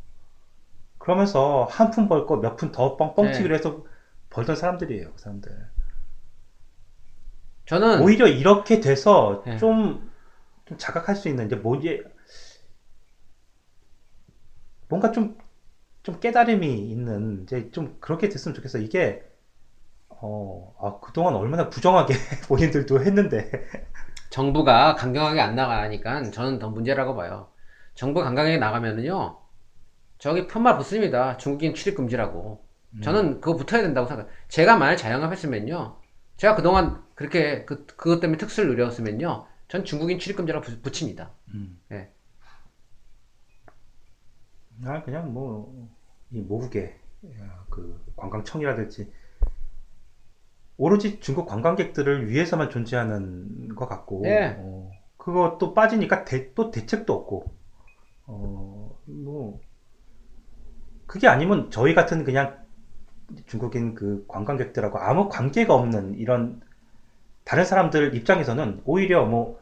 [0.99, 3.83] 그러면서 한 푼 벌 거 몇 푼 더 뻥뻥튀기로 해서
[4.29, 5.69] 벌던 사람들이에요, 그 사람들.
[7.65, 9.57] 저는 오히려 이렇게 돼서 네.
[9.57, 10.09] 좀,
[10.65, 12.03] 좀 자각할 수 있는, 이제 뭐, 이제,
[14.89, 15.37] 뭔가 좀,
[16.03, 18.79] 좀 깨달음이 있는, 이제 좀 그렇게 됐으면 좋겠어.
[18.79, 19.23] 이게,
[20.09, 22.15] 어, 아, 그동안 얼마나 부정하게
[22.47, 23.51] 본인들도 했는데,
[24.29, 27.49] 정부가 강경하게 안 나가니까 저는 더 문제라고 봐요.
[27.95, 29.39] 정부 강경하게 나가면은요,
[30.19, 31.37] 저기 편말 붙습니다.
[31.37, 32.65] 중국인 출입 금지라고.
[33.01, 34.33] 저는 그거 붙어야 된다고 생각해요.
[34.47, 35.97] 제가 만약 자영업했으면요,
[36.37, 41.31] 제가 그동안 그렇게 그, 그것 때문에 특수를 누렸으면요, 전 중국인 출입 금지라고 붙- 붙입니다.
[41.53, 41.79] 음.
[41.89, 42.11] 네.
[44.85, 45.89] 아, 그냥 뭐,
[46.31, 46.95] 이 모국의,
[47.39, 49.11] 야, 그, 관광청이라든지,
[50.77, 54.55] 오로지 중국 관광객들을 위해서만 존재하는 것 같고, 예.
[54.59, 57.45] 어, 그거 또 빠지니까 대, 또 대책도 없고,
[58.27, 59.59] 어, 뭐,
[61.07, 62.57] 그게 아니면 저희 같은 그냥
[63.45, 66.61] 중국인 그 관광객들하고 아무 관계가 없는 이런
[67.43, 69.59] 다른 사람들 입장에서는 오히려 뭐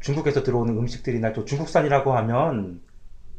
[0.00, 2.80] 중국에서 들어오는 음식들이나 또 중국산이라고 하면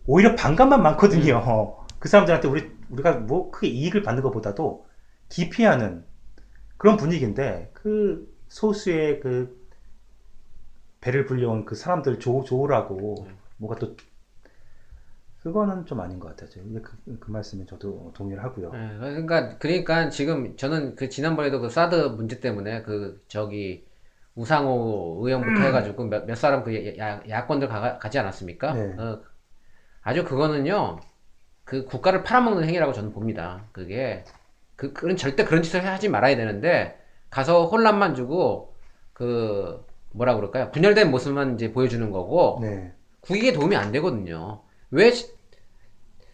[0.06, 1.78] 오히려 반감만 많거든요.
[1.98, 4.86] 그 사람들한테 우리, 우리가 뭐 크게 이익을 받는 것보다도
[5.30, 6.04] 기피하는
[6.80, 9.60] 그런 분위기인데 그 소수의 그
[11.02, 13.96] 배를 불려온 그 사람들 조, 조우라고 뭐가 또
[15.44, 16.50] 그거는 좀 아닌 것 같아요.
[16.64, 18.72] 근데 그, 그 말씀에 저도 동의를 하고요.
[18.74, 23.86] 예, 그러니까 그러니까 지금 저는 그 지난번에도 그 사드 문제 때문에 그 저기
[24.36, 28.74] 우상호 의원부터 해가지고 몇, 몇 사람 그 야, 야권들 가, 가지 않았습니까?
[28.74, 28.96] 네.
[28.98, 29.22] 어,
[30.02, 31.02] 아주 그거는요
[31.66, 33.66] 그 국가를 팔아먹는 행위라고 저는 봅니다.
[33.74, 34.24] 그게
[34.80, 36.98] 그 그런 절대 그런 짓을 하지 말아야 되는데
[37.30, 38.74] 가서 혼란만 주고
[39.12, 40.72] 그 뭐라 그럴까요?
[40.72, 42.94] 분열된 모습만 이제 보여주는 거고 네.
[43.20, 44.64] 국익에 도움이 안 되거든요.
[44.92, 45.34] 왜 시-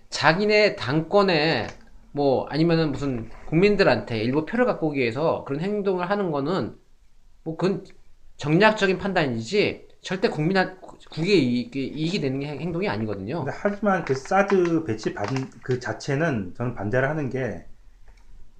[0.10, 1.65] 자기네 당권에
[2.12, 6.77] 뭐 아니면은 무슨 국민들한테 일부 표를 갖고 오기 위해서 그런 행동을 하는 거는
[7.43, 7.84] 뭐 그건
[8.38, 13.43] 정략적인 판단이지 절대 국민한 국익에 이익이, 이익이 되는 게 행- 행동이 아니거든요.
[13.49, 17.65] 하지만 그 사드 배치 받은 그 자체는 저는 반대를 하는 게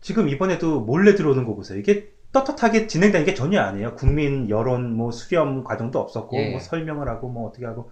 [0.06, 1.80] 지금 이번에도 몰래 들어오는 거 보세요.
[1.80, 3.96] 이게 떳떳하게 진행되는 게 전혀 아니에요.
[3.96, 6.52] 국민 여론 뭐 수렴 과정도 없었고 예.
[6.52, 7.92] 뭐 설명을 하고 뭐 어떻게 하고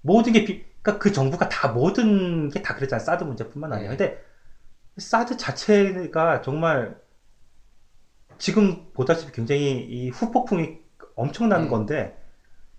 [0.00, 3.04] 모든 게 비, 그러니까 그 정부가 다 모든 게 다 그랬잖아요.
[3.04, 3.92] 사드 문제뿐만 아니라.
[3.92, 3.96] 예.
[3.96, 4.20] 근데
[4.96, 6.96] 사드 자체가 정말
[8.38, 10.78] 지금 보다시피 굉장히 이 후폭풍이
[11.14, 11.68] 엄청난 예.
[11.68, 12.18] 건데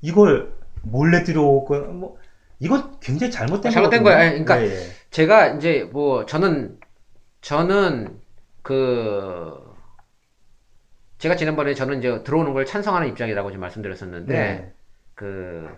[0.01, 2.17] 이걸 몰래 들어오고 뭐
[2.59, 4.03] 이건 굉장히 잘못된 잘못된 거거든요.
[4.03, 4.17] 거야.
[4.19, 4.91] 아니, 그러니까 예, 예.
[5.09, 6.77] 제가 이제 뭐 저는
[7.39, 8.19] 저는
[8.63, 9.53] 그
[11.19, 14.73] 제가 지난번에 저는 이제 들어오는 걸 찬성하는 입장이라고 지금 말씀드렸었는데 네.
[15.15, 15.69] 그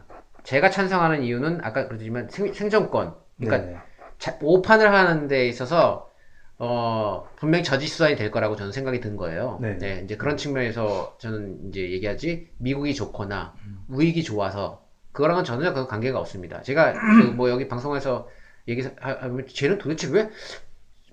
[0.44, 3.78] 제가 찬성하는 이유는 아까 그랬지만 생, 생존권 그러니까 네.
[4.18, 6.10] 자- 오판을 하는 데 있어서
[6.58, 9.60] 어 분명히 저지 수단이 될 거라고 저는 생각이 든 거예요.
[9.78, 10.02] 네.
[10.06, 13.54] 이제 그런 측면에서 저는 이제 얘기하지 미국이 좋거나
[13.90, 16.62] 우익이 좋아서 그거랑은 전혀 그 관계가 없습니다.
[16.62, 18.30] 제가 그 뭐 여기 방송에서
[18.68, 20.30] 얘기하면 쟤는 도대체 왜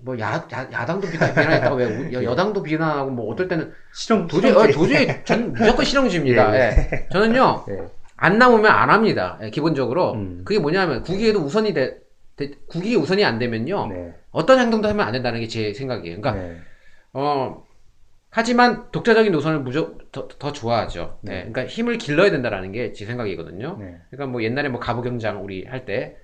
[0.03, 4.51] 뭐 야, 야, 당도 비난했다고 왜 우- 여, 여당도 비난하고 뭐 어떨 때는 실용 도저히
[4.51, 6.55] 어, 도저히 전 무조건 실용주의입니다.
[6.55, 7.07] 예.
[7.11, 7.77] 저는요 예.
[8.17, 9.39] 안 나오면 안 합니다.
[9.41, 10.41] 예, 기본적으로 음.
[10.45, 11.99] 그게 뭐냐면 국익에도 우선이 돼,
[12.35, 14.13] 돼- 국익이 우선이 안 되면요 네.
[14.31, 16.19] 어떤 행동도 하면 안 된다는 게 제 생각이에요.
[16.19, 16.57] 그러니까 네.
[17.13, 17.63] 어
[18.29, 21.19] 하지만 독자적인 노선을 무조 더, 더 좋아하죠.
[21.21, 21.33] 네.
[21.33, 23.77] 예, 그러니까 힘을 길러야 된다라는 게 제 생각이거든요.
[23.79, 23.97] 네.
[24.09, 26.17] 그러니까 뭐 옛날에 뭐 가부경장 우리 할때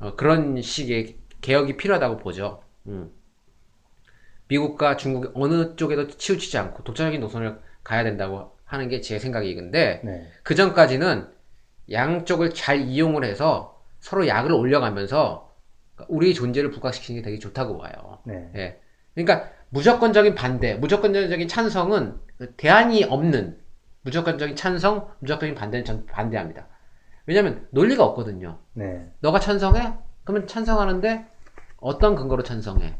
[0.00, 2.62] 어, 그런 식의 개혁이 필요하다고 보죠.
[2.86, 3.10] 음.
[4.50, 10.00] 미국과 중국 어느 쪽에도 치우치지 않고 독자적인 노선을 가야 된다고 하는 게 제 생각이 근데
[10.04, 10.28] 네.
[10.42, 11.28] 그 전까지는
[11.90, 15.52] 양쪽을 잘 이용을 해서 서로 약을 올려가면서
[16.08, 18.18] 우리 존재를 부각시키는 게 되게 좋다고 봐요.
[18.24, 18.50] 네.
[18.56, 18.80] 예.
[19.14, 22.16] 그러니까 무조건적인 반대, 무조건적인 찬성은
[22.56, 23.58] 대안이 없는
[24.02, 26.66] 무조건적인 찬성, 무조건적인 반대는 전 반대합니다.
[27.26, 28.58] 왜냐면 논리가 없거든요.
[28.72, 29.06] 네.
[29.20, 29.92] 너가 찬성해?
[30.24, 31.26] 그러면 찬성하는데
[31.78, 32.96] 어떤 근거로 찬성해?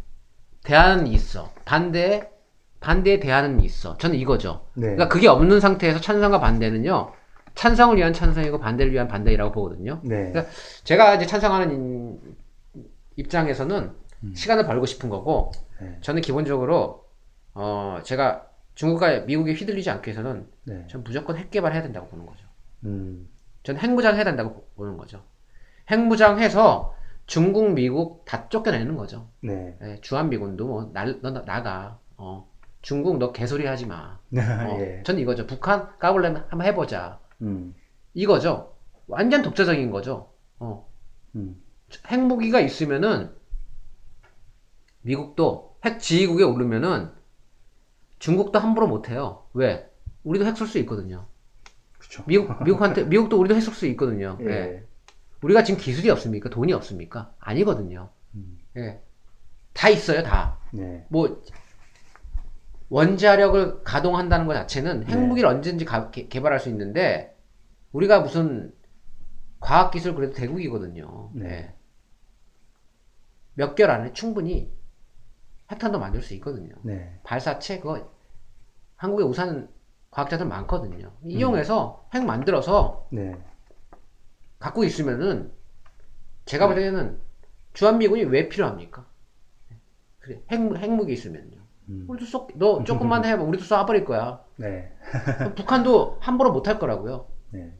[0.64, 1.50] 대안은 있어.
[1.64, 2.28] 반대에
[2.80, 3.96] 반대에 대안은 있어.
[3.98, 4.66] 저는 이거죠.
[4.74, 4.82] 네.
[4.82, 7.12] 그러니까 그게 없는 상태에서 찬성과 반대는요.
[7.54, 10.00] 찬성을 위한 찬성이고 반대를 위한 반대이라고 보거든요.
[10.02, 10.30] 네.
[10.30, 10.46] 그러니까
[10.84, 12.36] 제가 이제 찬성하는 인-
[13.16, 13.92] 입장에서는
[14.22, 14.34] 음.
[14.34, 15.50] 시간을 벌고 싶은 거고
[15.80, 15.98] 네.
[16.00, 17.04] 저는 기본적으로
[17.54, 20.86] 어 제가 중국과 미국에 휘둘리지 않기 위해서는 네.
[20.88, 22.46] 전 무조건 핵 개발해야 된다고 보는 거죠.
[22.84, 23.28] 음.
[23.62, 25.22] 저는 핵무장 해야 된다고 보는 거죠.
[25.90, 26.94] 핵무장해서
[27.34, 29.28] 중국, 미국 다 쫓겨내는 거죠.
[29.40, 29.78] 네.
[29.82, 32.00] 예, 주한미군도 뭐 날, 너 나- 나가.
[32.16, 32.50] 어.
[32.82, 34.18] 중국 너 개소리 하지 마.
[34.34, 34.76] 어.
[34.80, 35.04] 예.
[35.06, 35.46] 전 이거죠.
[35.46, 37.20] 북한 까불려면 한번 해보자.
[37.42, 37.72] 음.
[38.14, 38.74] 이거죠.
[39.06, 40.32] 완전 독자적인 거죠.
[40.58, 40.88] 어.
[41.36, 41.62] 음.
[42.08, 43.30] 핵무기가 있으면은
[45.02, 47.12] 미국도 핵 지휘국에 오르면은
[48.18, 49.44] 중국도 함부로 못해요.
[49.54, 49.88] 왜?
[50.24, 51.26] 우리도 핵 쏠 수 있거든요.
[51.96, 52.24] 그렇죠.
[52.26, 54.36] 미국 미국한테 미국도 우리도 핵 쏠 수 있거든요.
[54.42, 54.46] 예.
[54.50, 54.84] 예.
[55.42, 56.50] 우리가 지금 기술이 없습니까?
[56.50, 57.32] 돈이 없습니까?
[57.38, 58.10] 아니거든요.
[58.34, 58.58] 음.
[58.76, 59.00] 예.
[59.72, 60.58] 다 있어요, 다.
[60.72, 61.06] 네.
[61.08, 61.42] 뭐
[62.88, 65.06] 원자력을 가동한다는 것 자체는 네.
[65.12, 67.36] 핵무기를 언제든지 가- 개, 개발할 수 있는데
[67.92, 68.74] 우리가 무슨
[69.60, 71.30] 과학기술 그래도 대국이거든요.
[71.34, 71.48] 네.
[71.48, 71.74] 예.
[73.54, 74.72] 몇 개월 안에 충분히
[75.70, 76.74] 핵탄도 만들 수 있거든요.
[76.82, 77.18] 네.
[77.22, 78.10] 발사체 그거
[78.96, 79.68] 한국에 우산
[80.10, 81.12] 과학자들 많거든요.
[81.22, 81.30] 음.
[81.30, 83.36] 이용해서 핵 만들어서 네.
[84.60, 85.50] 갖고 있으면은
[86.44, 87.18] 제가 볼 때는
[87.74, 89.04] 주한미군이 왜 필요합니까?
[90.20, 91.56] 그래 핵 핵무기 있으면요.
[91.88, 92.04] 음.
[92.08, 94.44] 우리도 쏙 너 조금만 해봐 우리도 쏴버릴 거야.
[94.56, 94.92] 네.
[95.56, 97.26] 북한도 함부로 못 할 거라고요.
[97.50, 97.72] 네.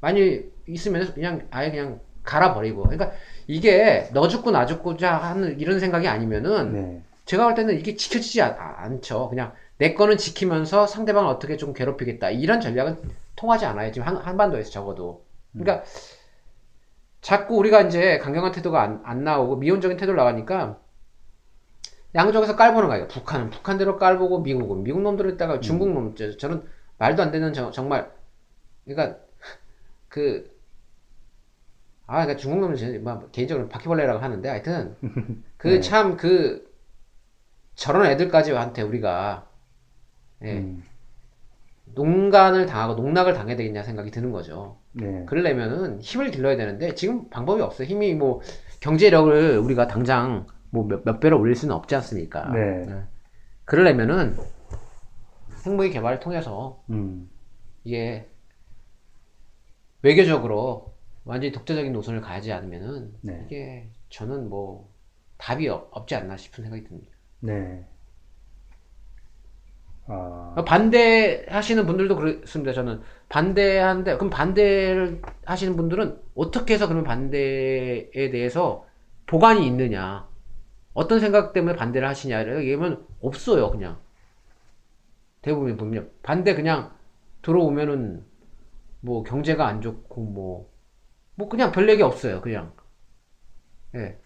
[0.00, 2.82] 많이 있으면 그냥 아예 그냥 갈아버리고.
[2.82, 3.12] 그러니까
[3.46, 7.02] 이게 너 죽고 나 죽고자 하는 이런 생각이 아니면은 네.
[7.24, 9.28] 제가 볼 때는 이게 지켜지지 않, 않죠.
[9.30, 12.30] 그냥 내 거는 지키면서 상대방을 어떻게 좀 괴롭히겠다.
[12.30, 12.98] 이런 전략은
[13.38, 13.92] 통하지 않아요.
[13.92, 15.24] 지금 한, 한반도에서 적어도.
[15.56, 15.84] 그러니까
[17.20, 20.80] 자꾸 우리가 이제 강경한 태도가 안, 안 나오고 미온적인 태도를 나가니까
[22.14, 23.08] 양쪽에서 깔보는 거예요.
[23.08, 26.64] 북한은 북한대로 깔보고 미국은 미국 놈들을 있다가 중국 놈 저- 저는
[26.98, 28.10] 말도 안 되는 저- 정말
[28.86, 29.18] 그러니까
[30.08, 30.50] 그
[32.06, 34.96] 아, 그러니까 중국 놈은 제- 뭐 개인적으로 바퀴벌레라고 하는데 하여튼
[35.58, 35.80] 그 네.
[35.80, 36.66] 참그
[37.74, 39.48] 저런 애들까지한테 우리가
[40.42, 40.84] 예, 음.
[41.94, 44.78] 농간을 당하고 농락을 당해야 되겠냐 생각이 드는 거죠.
[44.92, 45.24] 네.
[45.26, 47.86] 그러려면은 힘을 길러야 되는데 지금 방법이 없어요.
[47.88, 48.40] 힘이 뭐
[48.80, 52.50] 경제력을 우리가 당장 뭐 몇, 몇 배로 올릴 수는 없지 않습니까?
[52.52, 52.86] 네.
[53.64, 54.36] 그러려면은
[55.66, 57.28] 핵무기 개발을 통해서 음.
[57.84, 58.28] 이게
[60.02, 63.42] 외교적으로 완전히 독자적인 노선을 가지 않으면은 네.
[63.46, 64.90] 이게 저는 뭐
[65.36, 67.12] 답이 없, 없지 않나 싶은 생각이 듭니다.
[67.40, 67.84] 네.
[70.10, 72.72] 아, 반대하시는 분들도 그렇습니다.
[72.72, 78.86] 저는 반대하는데 그럼 반대를 하시는 분들은 어떻게 해서 그러면 반대에 대해서
[79.26, 80.26] 보관이 있느냐?
[80.94, 83.98] 어떤 생각 때문에 반대를 하시냐를 얘기하면 없어요, 그냥.
[85.42, 86.90] 대부분 보면 반대 그냥
[87.42, 88.24] 들어오면은
[89.00, 92.72] 뭐 경제가 안 좋고 뭐뭐 그냥 별 얘기 없어요, 그냥.
[93.94, 94.18] 예.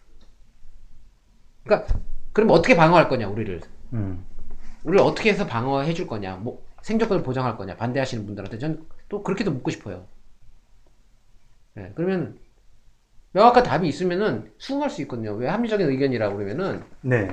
[1.64, 1.92] 그러니까
[2.32, 3.60] 그럼 어떻게 방어할 거냐, 우리를.
[3.94, 4.24] 음.
[4.84, 9.50] 우리를 어떻게 해서 방어해 줄 거냐, 뭐 생존권을 보장할 거냐, 반대하시는 분들한테 전 또 그렇게도
[9.50, 10.06] 묻고 싶어요.
[11.76, 12.38] 예, 그러면
[13.32, 15.34] 명확한 답이 있으면은 수긍할 수 있거든요.
[15.34, 17.28] 왜 합리적인 의견이라고 그러면은 네.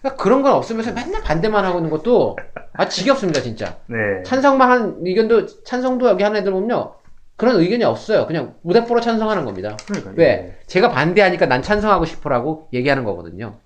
[0.00, 2.36] 그러니까 그런 건 없으면서 맨날 반대만 하고 있는 것도
[2.74, 3.78] 아 지겹습니다, 진짜.
[3.86, 4.22] 네.
[4.26, 6.96] 찬성만 한 의견도 찬성도 여기 하는 애들 보면요.
[7.36, 8.26] 그런 의견이 없어요.
[8.26, 9.78] 그냥 무대뽀로 찬성하는 겁니다.
[9.86, 10.14] 그러니까요.
[10.18, 10.60] 왜?
[10.66, 13.58] 제가 반대하니까 난 찬성하고 싶어라고 얘기하는 거거든요.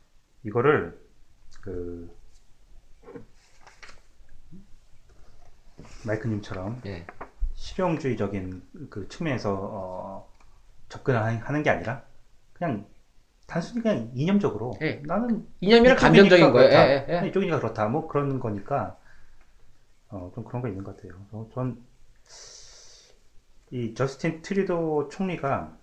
[0.44, 0.96] 이거를
[1.62, 2.15] 그
[6.06, 7.06] 마이크님처럼 예.
[7.54, 10.28] 실용주의적인 그 측면에서 어,
[10.88, 12.02] 접근하는 게 아니라
[12.52, 12.86] 그냥
[13.46, 15.02] 단순히 그냥 이념적으로 예.
[15.04, 16.70] 나는 이념이랑 감정적인 거예요.
[16.70, 17.28] 예, 예, 예.
[17.28, 17.86] 이쪽이니까 그렇다.
[17.88, 18.96] 뭐 그런 거니까
[20.08, 21.14] 어, 좀 그런 거 있는 것 같아요.
[21.32, 21.48] 어,
[23.70, 25.76] 전이 저스틴 트리도 총리가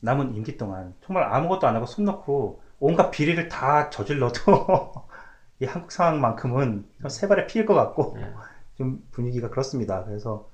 [0.00, 4.92] 남은 임기 동안 정말 아무것도 안 하고 손 놓고 온갖 비리를 다 저질러도
[5.60, 8.32] 이 한국 상황만큼은 세 발에 피일 것 같고 예.
[8.76, 10.04] 좀 분위기가 그렇습니다.
[10.04, 10.48] 그래서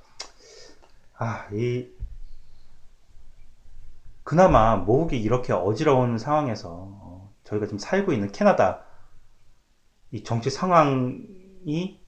[1.15, 1.89] 아, 이
[4.25, 8.85] 그나마 모국이 이렇게 어지러운 상황에서 어, 저희가 지금 살고 있는 캐나다
[10.13, 12.01] 이 정치 상황이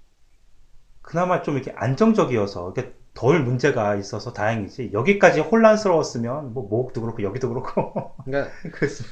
[1.02, 4.90] 그나마 좀 이렇게 안정적이어서 이렇게 덜 문제가 있어서 다행이지.
[4.92, 9.04] 여기까지 혼란스러웠으면 뭐 모국도 그렇고 여기도 그렇고 그러니까 그랬어.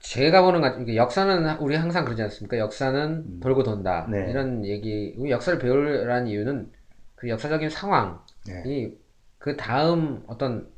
[0.00, 2.58] 제가 보는 가 이게 역사는 우리 항상 그러지 않습니까?
[2.58, 4.30] 역사는 돌고 돈다 네.
[4.30, 5.14] 이런 얘기.
[5.18, 6.72] 우리 역사를 배우라는 이유는
[7.14, 8.92] 그 역사적인 상황이 네.
[9.38, 10.68] 그 다음 어떤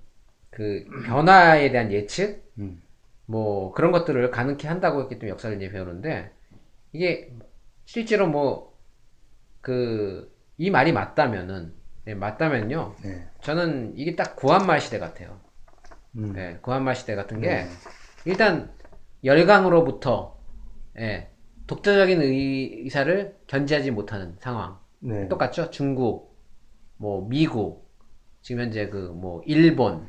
[0.50, 2.82] 그 변화에 대한 예측 음.
[3.26, 6.30] 뭐 그런 것들을 가능케 한다고 했기 때문에 역사를 이제 배우는데
[6.92, 7.32] 이게
[7.86, 8.72] 실제로 뭐
[9.60, 11.72] 그 이 말이 맞다면은
[12.04, 13.26] 네, 맞다면요 네.
[13.40, 15.40] 저는 이게 딱 구한말 시대 같아요.
[16.16, 16.32] 음.
[16.34, 17.68] 네, 구한말 시대 같은 게 네.
[18.24, 18.70] 일단
[19.24, 20.38] 열강으로부터
[20.98, 21.30] 예,
[21.66, 24.78] 독자적인 의- 의사를 견제하지 못하는 상황.
[25.00, 25.28] 네.
[25.28, 25.70] 똑같죠?
[25.70, 26.36] 중국,
[26.96, 27.90] 뭐 미국,
[28.42, 30.08] 지금 현재 그 뭐 일본,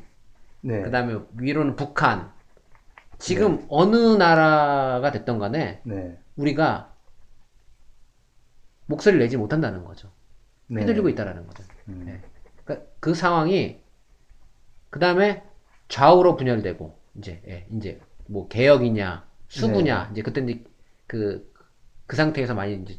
[0.60, 0.82] 네.
[0.82, 2.32] 그다음에 위로는 북한.
[3.18, 6.18] 지금 어느 나라가 됐던 간에 네.
[6.36, 6.92] 우리가
[8.86, 10.10] 목소리를 내지 못한다는 거죠.
[10.66, 10.80] 네.
[10.80, 11.62] 휘둘리고 있다라는 거죠.
[11.88, 12.02] 음.
[12.06, 12.20] 네.
[12.64, 13.80] 그러니까 그 상황이
[14.90, 15.42] 그 다음에
[15.88, 20.64] 좌우로 분열되고 이제 예, 이제 뭐 개혁이냐 수구냐 이제 그때 이제
[21.06, 21.52] 그,
[22.06, 22.98] 그 상태에서 많이 이제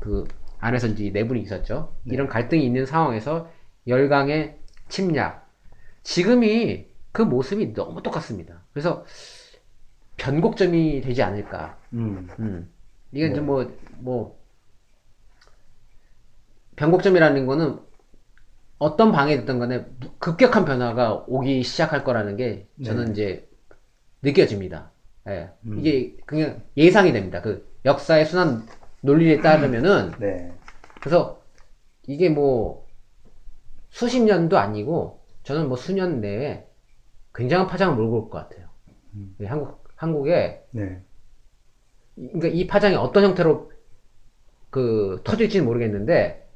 [0.00, 0.26] 그
[0.58, 1.96] 안에서 이제 내분이 있었죠.
[2.04, 3.50] 이런 갈등이 있는 상황에서
[3.86, 5.48] 열강의 침략
[6.02, 8.62] 지금이 그 모습이 너무 똑같습니다.
[8.72, 9.04] 그래서
[10.16, 11.78] 변곡점이 되지 않을까.
[11.92, 12.28] 음.
[12.38, 12.70] 음.
[13.12, 14.38] 이게 이제 뭐, 뭐,
[16.76, 17.80] 변곡점이라는 거는
[18.78, 19.84] 어떤 방에 됐던 간에
[20.18, 23.49] 급격한 변화가 오기 시작할 거라는 게 저는 이제
[24.22, 24.90] 느껴집니다.
[25.28, 25.50] 예.
[25.76, 27.40] 이게 그냥 예상이 됩니다.
[27.40, 28.66] 그 역사의 순환
[29.02, 30.52] 논리에 따르면은 네.
[31.00, 31.42] 그래서
[32.06, 32.86] 이게 뭐
[33.90, 36.66] 수십 년도 아니고 저는 뭐 수년 내에
[37.34, 38.68] 굉장한 파장을 몰고 올 것 같아요.
[39.40, 41.02] 예, 한국 한국에 네.
[42.14, 43.72] 그러니까 이 파장이 어떤 형태로
[44.70, 46.48] 그 터질지는 모르겠는데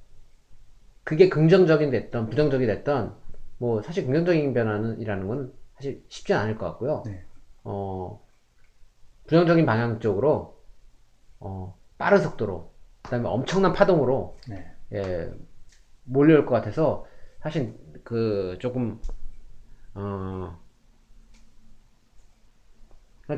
[1.03, 3.15] 그게 긍정적인 됐던 부정적이 됐던
[3.59, 7.03] 뭐 사실 긍정적인 변화는 이라는 건 사실 쉽지 않을 것 같고요.
[7.07, 7.25] 네.
[7.65, 8.25] 어
[9.27, 10.63] 부정적인 방향 쪽으로
[11.41, 14.71] 어 빠른 속도로 그다음에 엄청난 파동으로 네.
[14.93, 15.33] 예,
[16.05, 17.07] 몰려올 것 같아서
[17.41, 19.01] 사실 그 조금
[19.95, 20.59] 어,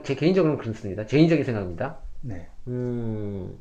[0.03, 1.05] 제 개인적으로는 그렇습니다.
[1.05, 1.99] 개인적인 생각입니다.
[2.23, 2.49] 네.
[2.67, 3.61] 음,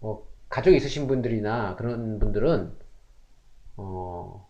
[0.00, 2.76] 뭐 가족이 있으신 분들이나 그런 분들은
[3.76, 4.49] 어,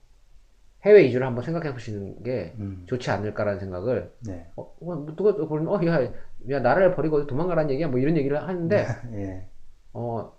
[0.84, 2.84] 해외 이주를 한번 생각해 보시는 게 음.
[2.86, 4.50] 좋지 않을까라는 생각을 네.
[4.56, 6.02] 어, 어, 누가 그러면 어, 야,
[6.50, 9.46] 야 나라를 버리고 도망가라는 얘기야 뭐 이런 얘기를 하는데 예.
[9.92, 10.32] 어,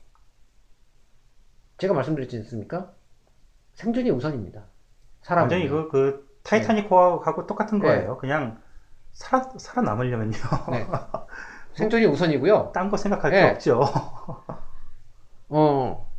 [1.77, 2.91] 제가 말씀드렸지 않습니까?
[3.75, 4.65] 생존이 우선입니다.
[5.21, 7.87] 사람 완전히 그, 그 타이타닉하고 똑같은 네.
[7.87, 8.17] 거예요.
[8.17, 8.59] 그냥
[9.13, 10.37] 살아 살아남으려면요.
[10.71, 10.87] 네.
[11.73, 12.71] 생존이 우선이고요.
[12.73, 13.41] 딴 거 생각할 네.
[13.41, 13.81] 게 없죠.
[15.49, 16.10] 어,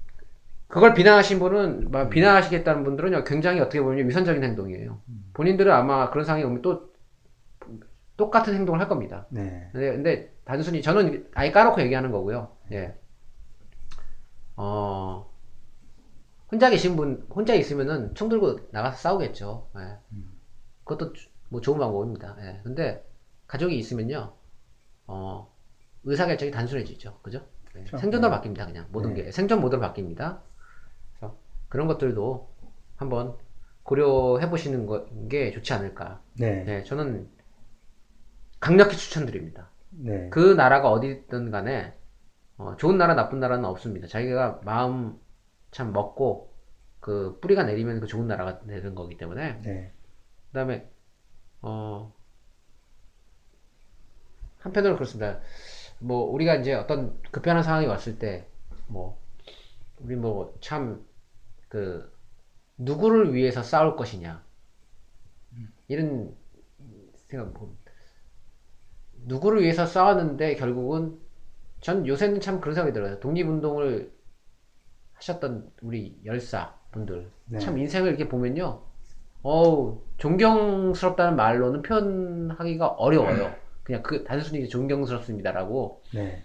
[0.73, 5.03] 그걸 비난하신 분은, 막 비난하시겠다는 분들은 굉장히 어떻게 보면 위선적인 행동이에요.
[5.35, 6.91] 본인들은 아마 그런 상황이 오면 또
[8.17, 9.27] 똑같은 행동을 할 겁니다.
[9.29, 9.69] 네.
[9.73, 12.57] 근데, 근데 단순히 저는 아예 까놓고 얘기하는 거고요.
[12.73, 12.95] 예.
[14.57, 15.31] 어,
[16.51, 19.69] 혼자 계신 분, 혼자 있으면은 총 들고 나가서 싸우겠죠.
[19.77, 19.99] 예.
[20.85, 22.35] 그것도 주- 뭐 좋은 방법입니다.
[22.41, 22.61] 예.
[22.65, 23.07] 근데
[23.47, 24.33] 가족이 있으면요,
[25.07, 25.55] 어,
[26.05, 27.19] 의사결정이 단순해지죠.
[27.21, 27.45] 그죠?
[27.77, 27.81] 예.
[27.81, 27.99] 그렇죠.
[27.99, 28.65] 생존으로 바뀝니다.
[28.65, 29.25] 그냥 모든 네.
[29.25, 29.31] 게.
[29.33, 30.39] 생존 모드로 바뀝니다.
[31.73, 32.51] 그런 것들도
[32.97, 33.39] 한번
[33.83, 36.21] 고려해 보시는 거- 게 좋지 않을까.
[36.35, 36.65] 네.
[36.65, 37.31] 네, 저는
[38.61, 39.71] 강력히 추천드립니다.
[39.91, 40.29] 네.
[40.29, 41.95] 그 나라가 어디든 간에
[42.59, 44.07] 어, 좋은 나라 나쁜 나라는 없습니다.
[44.07, 45.19] 자기가 마음
[45.71, 46.53] 참 먹고
[47.01, 49.93] 그 뿌리가 내리면 그 좋은 나라가 되는 거기 때문에 네.
[50.49, 50.91] 그다음에
[51.63, 52.13] 어
[54.61, 55.41] 한편으로 그렇습니다.
[55.99, 58.47] 뭐 우리가 이제 어떤 급변한 상황이 왔을 때
[58.89, 59.19] 뭐
[60.01, 61.05] 우리 뭐 참
[61.73, 62.13] 그
[62.77, 64.45] 누구를 위해서 싸울 것이냐
[65.89, 66.37] 이런
[67.29, 67.75] 생각 뭐
[69.25, 71.19] 누구를 위해서 싸웠는데 결국은
[71.81, 73.19] 전 요새는 참 그런 생각이 들어요.
[73.21, 74.13] 독립운동을
[75.15, 77.59] 하셨던 우리 열사 분들 네.
[77.59, 78.83] 참 인생을 이렇게 보면요.
[79.41, 83.57] 어우 존경스럽다는 말로는 표현하기가 어려워요.
[83.83, 86.03] 그냥 그 단순히 존경스럽습니다라고.
[86.13, 86.45] 네.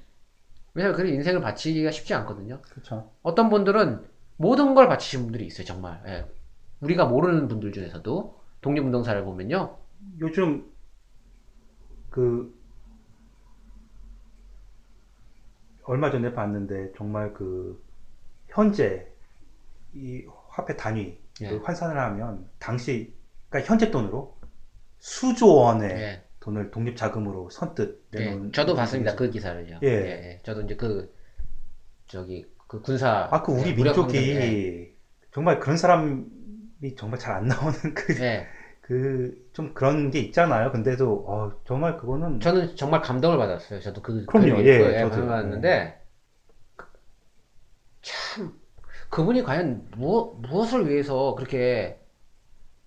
[0.73, 2.61] 왜냐면 그 인생을 바치기가 쉽지 않거든요.
[2.61, 3.11] 그렇죠.
[3.23, 6.01] 어떤 분들은 모든 걸 바치신 분들이 있어요, 정말.
[6.07, 6.25] 예.
[6.81, 9.77] 우리가 모르는 분들 중에서도 독립운동사를 보면요.
[10.19, 10.71] 요즘
[12.09, 12.55] 그
[15.83, 17.81] 얼마 전에 봤는데 정말 그
[18.47, 19.07] 현재
[19.93, 21.49] 이 화폐 단위 예.
[21.49, 23.13] 그 환산을 하면 당시
[23.49, 24.38] 그러니까 현재 돈으로
[24.99, 26.23] 수조 원의 예.
[26.39, 29.15] 돈을 독립 자금으로 선뜻 예, 내놓은 저도 봤습니다.
[29.15, 29.79] 그 기사를요.
[29.83, 29.88] 예.
[29.88, 31.13] 예, 저도 이제 그
[32.07, 34.63] 저기 그 군사 아 그 우리 예, 무력 민족이 예.
[35.32, 38.57] 정말 그런 사람이 정말 잘 안 나오는 그, 예.
[38.82, 40.72] 그, 좀 그런 게 있잖아요.
[40.72, 43.80] 근데도, 어, 정말 그거는, 저는 정말 감동을 받았어요.
[43.80, 44.36] 저도 그 그럼요.
[44.36, 46.01] 글을 예, 읽고, 예, 받았는데
[48.01, 48.59] 참
[49.09, 51.99] 그분이 과연 무, 무엇을 위해서 그렇게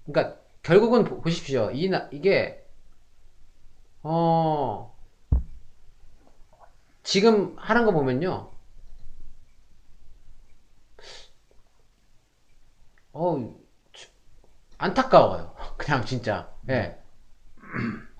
[0.07, 1.70] 그러니까 결국은 보- 보십시오.
[1.72, 2.64] 이 나, 이게
[4.05, 4.91] 어
[7.03, 8.51] 지금 하는 거 보면요.
[13.13, 13.59] 어
[13.93, 14.11] 참,
[14.79, 15.55] 안타까워요.
[15.77, 16.53] 그냥 진짜.
[16.69, 17.01] 예.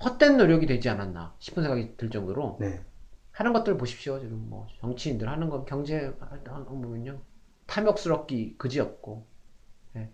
[0.05, 2.81] 헛된 노력이 되지 않았나 싶은 생각이 들 정도로 네.
[3.33, 4.19] 하는 것들 보십시오.
[4.21, 7.21] 지금 뭐 정치인들 하는 거 경제 하는 거 보면요
[7.67, 9.27] 탐욕스럽기 그지없고
[9.97, 10.11] 예.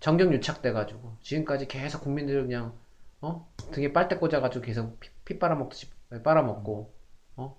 [0.00, 2.74] 정경 유착돼 가지고 지금까지 계속 국민들 그냥
[3.20, 5.88] 어 등에 빨대 꽂아 가지고 계속 피, 피 빨아먹듯이
[6.24, 6.94] 빨아먹고
[7.36, 7.56] 어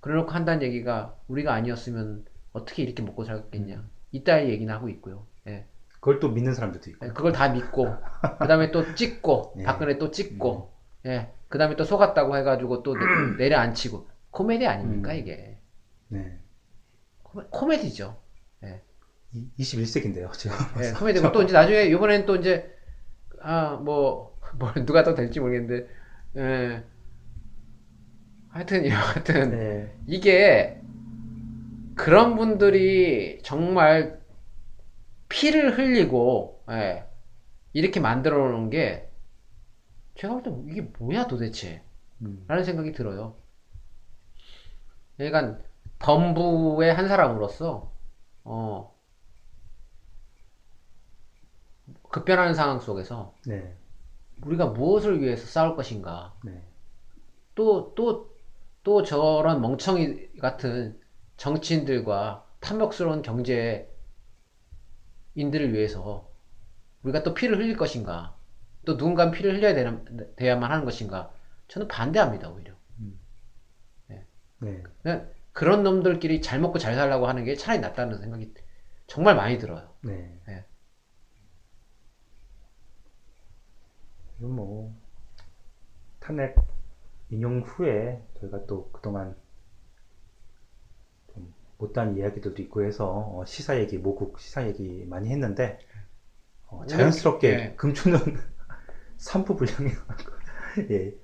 [0.00, 5.26] 그래놓고 한다는 얘기가 우리가 아니었으면 어떻게 이렇게 먹고 살겠냐 이따위 얘기는 하고 있고요.
[5.46, 5.66] 예.
[6.00, 7.06] 그걸 또 믿는 사람들도 있고.
[7.06, 7.88] 예, 그걸 다 믿고
[8.38, 9.62] 그 다음에 또 찍고 예.
[9.64, 10.72] 박근혜 또 찍고
[11.06, 15.16] 예 그 다음에 또 속았다고 해가지고 또 내- 내려앉히고 코미디 아닙니까 음.
[15.16, 15.58] 이게
[16.08, 16.38] 네.
[17.22, 18.20] 코메, 코미디죠
[19.32, 20.56] 이, 21세기인데요, 지금.
[20.82, 22.70] 예 코미디고 또 이제 나중에 이번엔 또 이제
[23.40, 24.28] 아 뭐
[24.58, 25.88] 뭐 누가 더 될지 모르겠는데
[26.36, 26.82] 예
[28.50, 29.94] 하여튼 여하튼 네.
[30.06, 30.80] 이게
[31.94, 34.20] 그런 분들이 정말
[35.28, 37.04] 피를 흘리고 예,
[37.72, 39.10] 이렇게 만들어 놓은 게
[40.16, 41.82] 제가 볼 때 이게 뭐야 도대체
[42.22, 42.44] 음.
[42.48, 43.36] 라는 생각이 들어요.
[45.16, 45.62] 그러니까
[45.98, 47.92] 범부의 한 사람으로서
[48.44, 48.94] 어,
[52.10, 53.74] 급변하는 상황 속에서 네.
[54.44, 56.62] 우리가 무엇을 위해서 싸울 것인가 네.
[57.54, 58.34] 또, 또,
[58.84, 61.00] 또 저런 멍청이 같은
[61.36, 63.90] 정치인들과 탐욕스러운 경제
[65.38, 66.28] 인들을 위해서
[67.04, 68.36] 우리가 또 피를 흘릴 것인가,
[68.84, 71.32] 또 누군가 피를 흘려야 되는, 돼야만 하는 것인가,
[71.68, 72.74] 저는 반대합니다, 오히려.
[74.60, 74.82] 네.
[75.02, 78.52] 그냥 그런 놈들끼리 잘 먹고 잘 살라고 하는 게 차라리 낫다는 생각이
[79.06, 79.94] 정말 많이 들어요.
[80.00, 80.36] 네.
[80.48, 80.64] 네.
[84.38, 84.92] 이건 뭐,
[86.18, 86.56] 탄핵
[87.30, 89.47] 인용 후에 저희가 또 그동안 좀
[91.78, 95.78] 못다한 이야기들도 있고 해서 어, 시사 얘기, 모국 시사 얘기 많이 했는데,
[96.66, 97.74] 어, 자연스럽게 네.
[97.76, 98.18] 금주는
[99.18, 99.90] 3부 분량이
[100.90, 101.14] 예.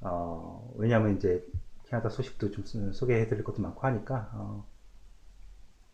[0.00, 1.46] 어, 왜냐하면 이제
[1.86, 4.66] 캐나다 소식도 좀 소- 소개해드릴 것도 많고 하니까 어,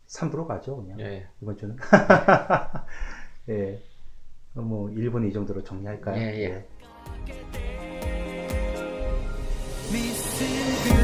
[0.06, 1.28] 3부로 가죠 그냥 예.
[1.40, 1.76] 이번 주는
[3.50, 3.82] 예.
[4.54, 6.16] 어, 뭐 1분 이 정도로 정리할까요?
[6.20, 6.66] 예, 예.
[9.92, 10.99] You